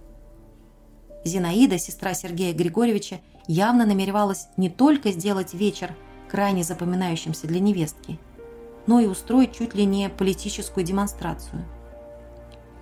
Зинаида, 1.25 1.79
сестра 1.79 2.15
Сергея 2.15 2.55
Григорьевича, 2.55 3.21
явно 3.49 3.87
намеревалась 3.87 4.47
не 4.57 4.69
только 4.69 5.11
сделать 5.11 5.55
вечер 5.55 5.97
крайне 6.31 6.63
запоминающимся 6.63 7.49
для 7.49 7.59
невестки, 7.59 8.21
но 8.89 8.99
и 8.99 9.07
устроить 9.07 9.53
чуть 9.53 9.75
ли 9.75 9.85
не 9.85 10.09
политическую 10.09 10.85
демонстрацию. 10.85 11.65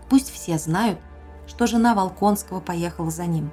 Пусть 0.08 0.30
все 0.30 0.56
знают, 0.56 0.98
что 1.46 1.66
жена 1.66 1.94
Волконского 1.94 2.60
поехала 2.60 3.10
за 3.10 3.26
ним. 3.26 3.50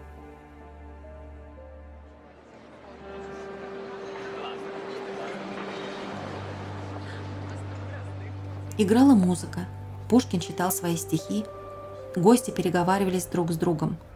Играла 8.77 9.13
музыка, 9.13 9.65
Пушкин 10.09 10.39
читал 10.39 10.71
свои 10.71 10.95
стихи, 10.95 11.43
гости 12.15 12.51
переговаривались 12.51 13.25
друг 13.25 13.51
с 13.51 13.57
другом– 13.57 13.97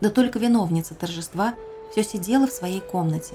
да 0.00 0.08
только 0.08 0.38
виновница 0.38 0.94
торжества 0.94 1.54
все 1.92 2.02
сидела 2.02 2.46
в 2.46 2.52
своей 2.52 2.80
комнате. 2.80 3.34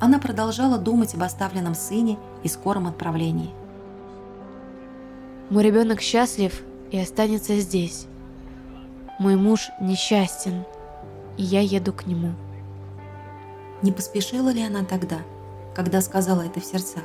Она 0.00 0.18
продолжала 0.18 0.78
думать 0.78 1.14
об 1.14 1.22
оставленном 1.22 1.74
сыне 1.74 2.18
и 2.42 2.48
скором 2.48 2.86
отправлении. 2.86 3.50
«Мой 5.50 5.62
ребенок 5.62 6.00
счастлив 6.00 6.62
и 6.90 6.98
останется 6.98 7.58
здесь. 7.60 8.06
Мой 9.18 9.36
муж 9.36 9.70
несчастен, 9.80 10.64
и 11.36 11.42
я 11.42 11.60
еду 11.60 11.92
к 11.92 12.06
нему». 12.06 12.32
Не 13.82 13.92
поспешила 13.92 14.48
ли 14.48 14.62
она 14.62 14.84
тогда, 14.84 15.18
когда 15.74 16.00
сказала 16.00 16.42
это 16.42 16.60
в 16.60 16.64
сердцах? 16.64 17.04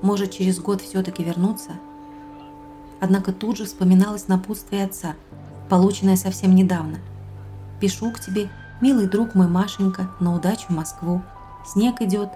Может, 0.00 0.30
через 0.30 0.58
год 0.58 0.80
все-таки 0.80 1.22
вернуться? 1.22 1.72
Однако 3.00 3.32
тут 3.32 3.56
же 3.56 3.64
вспоминалось 3.64 4.28
напутствие 4.28 4.84
отца– 4.84 5.14
полученное 5.72 6.16
совсем 6.16 6.54
недавно. 6.54 6.98
Пишу 7.80 8.12
к 8.12 8.20
тебе, 8.20 8.50
милый 8.82 9.08
друг 9.08 9.34
мой 9.34 9.48
Машенька, 9.48 10.10
на 10.20 10.34
удачу 10.34 10.66
в 10.68 10.70
Москву. 10.70 11.22
Снег 11.64 12.00
идет, 12.02 12.30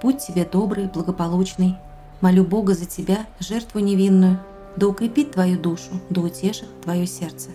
путь 0.00 0.18
тебе 0.18 0.44
добрый, 0.44 0.86
благополучный. 0.86 1.76
Молю 2.20 2.44
Бога 2.44 2.74
за 2.74 2.86
тебя, 2.86 3.26
жертву 3.40 3.80
невинную, 3.80 4.40
да 4.76 4.88
укрепит 4.88 5.32
твою 5.32 5.58
душу, 5.58 5.90
да 6.10 6.20
утешит 6.20 6.68
твое 6.82 7.06
сердце. 7.06 7.50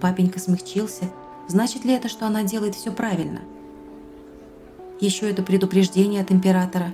Папенька 0.00 0.38
смягчился. 0.38 1.04
Значит 1.48 1.84
ли 1.84 1.92
это, 1.92 2.08
что 2.08 2.26
она 2.26 2.42
делает 2.42 2.74
все 2.74 2.92
правильно? 2.92 3.40
Еще 5.00 5.30
это 5.30 5.42
предупреждение 5.42 6.22
от 6.22 6.32
императора. 6.32 6.92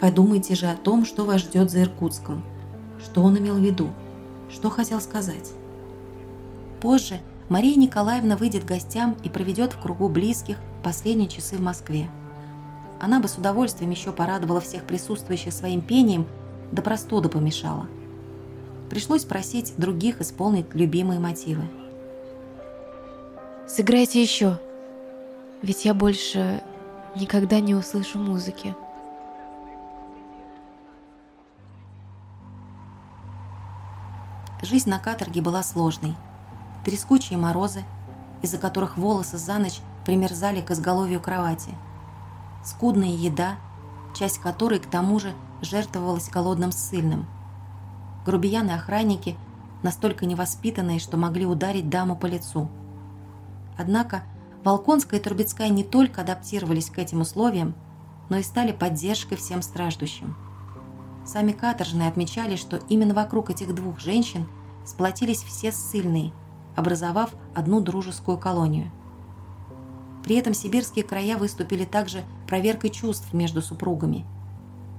Подумайте 0.00 0.54
же 0.54 0.66
о 0.66 0.76
том, 0.76 1.04
что 1.04 1.24
вас 1.24 1.42
ждет 1.42 1.70
за 1.70 1.82
Иркутском. 1.82 2.42
Что 3.02 3.22
он 3.22 3.38
имел 3.38 3.54
в 3.54 3.60
виду? 3.60 3.90
Что 4.50 4.70
хотел 4.70 5.00
сказать? 5.00 5.52
Позже 6.80 7.20
Мария 7.48 7.76
Николаевна 7.76 8.36
выйдет 8.36 8.64
к 8.64 8.68
гостям 8.68 9.16
и 9.22 9.28
проведет 9.28 9.74
в 9.74 9.80
кругу 9.80 10.08
близких 10.08 10.56
последние 10.82 11.28
часы 11.28 11.56
в 11.56 11.60
Москве. 11.60 12.08
Она 13.02 13.18
бы 13.18 13.26
с 13.26 13.36
удовольствием 13.36 13.90
еще 13.90 14.12
порадовала 14.12 14.60
всех 14.60 14.84
присутствующих 14.84 15.52
своим 15.52 15.80
пением, 15.80 16.24
да 16.70 16.82
простуда 16.82 17.28
помешала. 17.28 17.88
Пришлось 18.88 19.24
просить 19.24 19.74
других 19.76 20.20
исполнить 20.20 20.72
любимые 20.72 21.18
мотивы. 21.18 21.64
«Сыграйте 23.66 24.22
еще, 24.22 24.60
ведь 25.62 25.84
я 25.84 25.94
больше 25.94 26.62
никогда 27.16 27.58
не 27.58 27.74
услышу 27.74 28.20
музыки». 28.20 28.72
Жизнь 34.62 34.88
на 34.88 35.00
каторге 35.00 35.42
была 35.42 35.64
сложной. 35.64 36.14
Трескучие 36.84 37.36
морозы, 37.36 37.82
из-за 38.42 38.58
которых 38.58 38.96
волосы 38.96 39.38
за 39.38 39.58
ночь 39.58 39.80
примерзали 40.04 40.60
к 40.60 40.70
изголовью 40.70 41.20
кровати. 41.20 41.74
Скудная 42.64 43.10
еда, 43.10 43.56
часть 44.14 44.38
которой 44.38 44.78
к 44.78 44.86
тому 44.86 45.18
же 45.18 45.34
жертвовалась 45.60 46.28
голодным 46.28 46.72
ссыльным. 46.72 47.26
Грубияны-охранники, 48.24 49.36
настолько 49.82 50.26
невоспитанные, 50.26 51.00
что 51.00 51.16
могли 51.16 51.46
ударить 51.46 51.88
даму 51.88 52.16
по 52.16 52.26
лицу. 52.26 52.68
Однако 53.76 54.22
Волконская 54.64 55.18
и 55.18 55.22
Трубецкая 55.22 55.70
не 55.70 55.82
только 55.82 56.20
адаптировались 56.20 56.90
к 56.90 56.98
этим 56.98 57.20
условиям, 57.20 57.74
но 58.28 58.36
и 58.38 58.42
стали 58.42 58.72
поддержкой 58.72 59.36
всем 59.36 59.60
страждущим. 59.60 60.36
Сами 61.24 61.52
каторжные 61.52 62.08
отмечали, 62.08 62.56
что 62.56 62.78
именно 62.88 63.14
вокруг 63.14 63.50
этих 63.50 63.74
двух 63.74 63.98
женщин 63.98 64.46
сплотились 64.84 65.42
все 65.42 65.72
ссыльные, 65.72 66.32
образовав 66.76 67.30
одну 67.54 67.80
дружескую 67.80 68.38
колонию. 68.38 68.90
При 70.22 70.36
этом 70.36 70.54
сибирские 70.54 71.04
края 71.04 71.36
выступили 71.36 71.84
также 71.84 72.24
проверкой 72.46 72.90
чувств 72.90 73.32
между 73.32 73.60
супругами. 73.60 74.24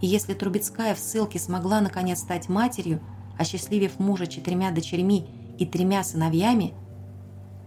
И 0.02 0.08
если 0.08 0.34
Трубецкая 0.34 0.96
в 0.96 1.00
ссылке 1.00 1.40
смогла 1.40 1.80
наконец 1.80 2.20
стать 2.20 2.50
матерью, 2.50 3.00
осчастливив 3.38 4.00
мужа 4.00 4.28
четырьмя 4.28 4.72
дочерьми 4.72 5.28
и 5.58 5.66
тремя 5.66 6.04
сыновьями, 6.04 6.74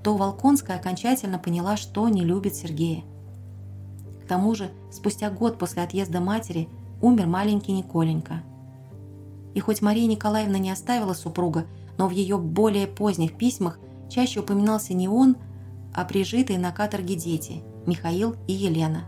то 0.03 0.17
Волконская 0.17 0.79
окончательно 0.79 1.39
поняла, 1.39 1.77
что 1.77 2.09
не 2.09 2.23
любит 2.23 2.55
Сергея. 2.55 3.05
К 4.23 4.29
тому 4.29 4.55
же, 4.55 4.71
спустя 4.93 5.31
год 5.31 5.59
после 5.59 5.83
отъезда 5.83 6.21
матери– 6.21 6.69
умер 7.01 7.27
маленький 7.27 7.73
Николенька. 7.73 8.43
И 9.55 9.61
хоть 9.61 9.83
Мария 9.83 10.07
Николаевна 10.07 10.59
не 10.59 10.71
оставила 10.71 11.15
супруга, 11.15 11.67
но 11.99 12.09
в 12.09 12.11
ее 12.11 12.39
более 12.39 12.87
поздних 12.87 13.37
письмах 13.37 13.79
чаще 14.09 14.41
упоминался 14.41 14.95
не 14.95 15.09
он, 15.09 15.37
а 15.97 16.05
прижитые 16.05 16.59
на 16.59 16.73
каторге 16.73 17.17
дети– 17.17 17.65
Михаил 17.87 18.37
и 18.47 18.53
Елена. 18.53 19.05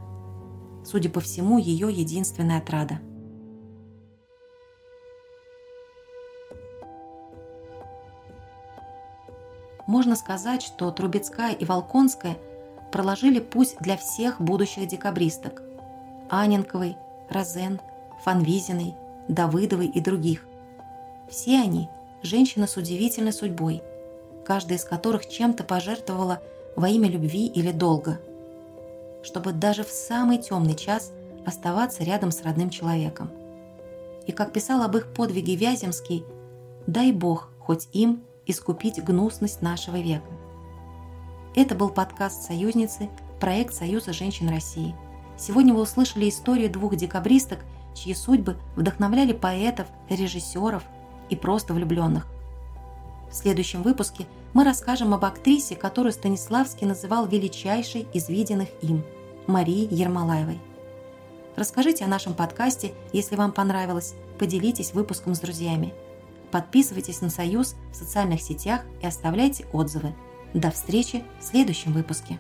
Судя 0.84 1.10
по 1.10 1.20
всему, 1.20 1.58
ее 1.58 1.92
единственная 1.92 2.58
отрада. 2.58 3.00
Можно 9.86 10.16
сказать, 10.16 10.62
что 10.62 10.90
Трубецкая 10.90 11.52
и 11.52 11.64
Волконская 11.64 12.38
проложили 12.90 13.40
путь 13.40 13.76
для 13.80 13.96
всех 13.96 14.40
будущих 14.40 14.88
декабристок– 14.88 15.62
Аненковой, 16.30 16.96
Розен, 17.28 17.80
Фанвизиной, 18.22 18.94
Давыдовой 19.28 19.88
и 19.88 20.00
других. 20.00 20.46
Все 21.28 21.60
они– 21.60 21.88
женщины 22.22 22.66
с 22.66 22.76
удивительной 22.78 23.32
судьбой, 23.32 23.82
каждая 24.46 24.78
из 24.78 24.84
которых 24.84 25.28
чем-то 25.28 25.64
пожертвовала 25.64 26.40
во 26.78 26.88
имя 26.88 27.08
любви 27.08 27.46
или 27.46 27.72
долга, 27.72 28.20
чтобы 29.22 29.52
даже 29.52 29.84
в 29.84 29.88
самый 29.88 30.38
темный 30.38 30.74
час 30.74 31.12
оставаться 31.44 32.04
рядом 32.04 32.30
с 32.30 32.42
родным 32.42 32.70
человеком. 32.70 33.30
И 34.26 34.32
как 34.32 34.52
писал 34.52 34.82
об 34.82 34.96
их 34.96 35.12
подвиге 35.12 35.56
Вяземский, 35.56 36.24
дай 36.86 37.12
Бог 37.12 37.50
хоть 37.58 37.88
им 37.92 38.22
искупить 38.46 39.02
гнусность 39.02 39.62
нашего 39.62 39.96
века. 39.96 40.30
Это 41.54 41.74
был 41.74 41.90
подкаст 41.90 42.42
«Союзницы», 42.42 43.08
проект 43.40 43.74
Союза 43.74 44.12
женщин 44.12 44.48
России– 44.48 44.94
Сегодня 45.38 45.72
вы 45.72 45.82
услышали 45.82 46.28
историю 46.28 46.68
двух 46.68 46.96
декабристок, 46.96 47.60
чьи 47.94 48.12
судьбы 48.12 48.56
вдохновляли 48.74 49.32
поэтов, 49.32 49.86
режиссеров 50.10 50.82
и 51.30 51.36
просто 51.36 51.72
влюбленных. 51.72 52.26
В 53.30 53.34
следующем 53.34 53.82
выпуске 53.82 54.26
мы 54.54 54.64
расскажем 54.64 55.14
об 55.14 55.24
актрисе, 55.24 55.76
которую 55.76 56.12
Станиславский 56.12 56.86
называл 56.86 57.26
величайшей 57.26 58.06
из 58.12 58.28
виденных 58.28 58.68
им– 58.82 59.04
Марии 59.46 59.92
Ермолаевой. 59.92 60.60
Расскажите 61.56 62.04
о 62.04 62.08
нашем 62.08 62.34
подкасте, 62.34 62.94
если 63.12 63.36
вам 63.36 63.52
понравилось, 63.52 64.14
поделитесь 64.38 64.92
выпуском 64.92 65.34
с 65.34 65.40
друзьями. 65.40 65.92
Подписывайтесь 66.50 67.20
на 67.20 67.30
«Союз» 67.30 67.74
в 67.92 67.96
социальных 67.96 68.40
сетях 68.40 68.82
и 69.02 69.06
оставляйте 69.06 69.66
отзывы. 69.72 70.14
До 70.54 70.70
встречи 70.70 71.24
в 71.40 71.44
следующем 71.44 71.92
выпуске. 71.92 72.38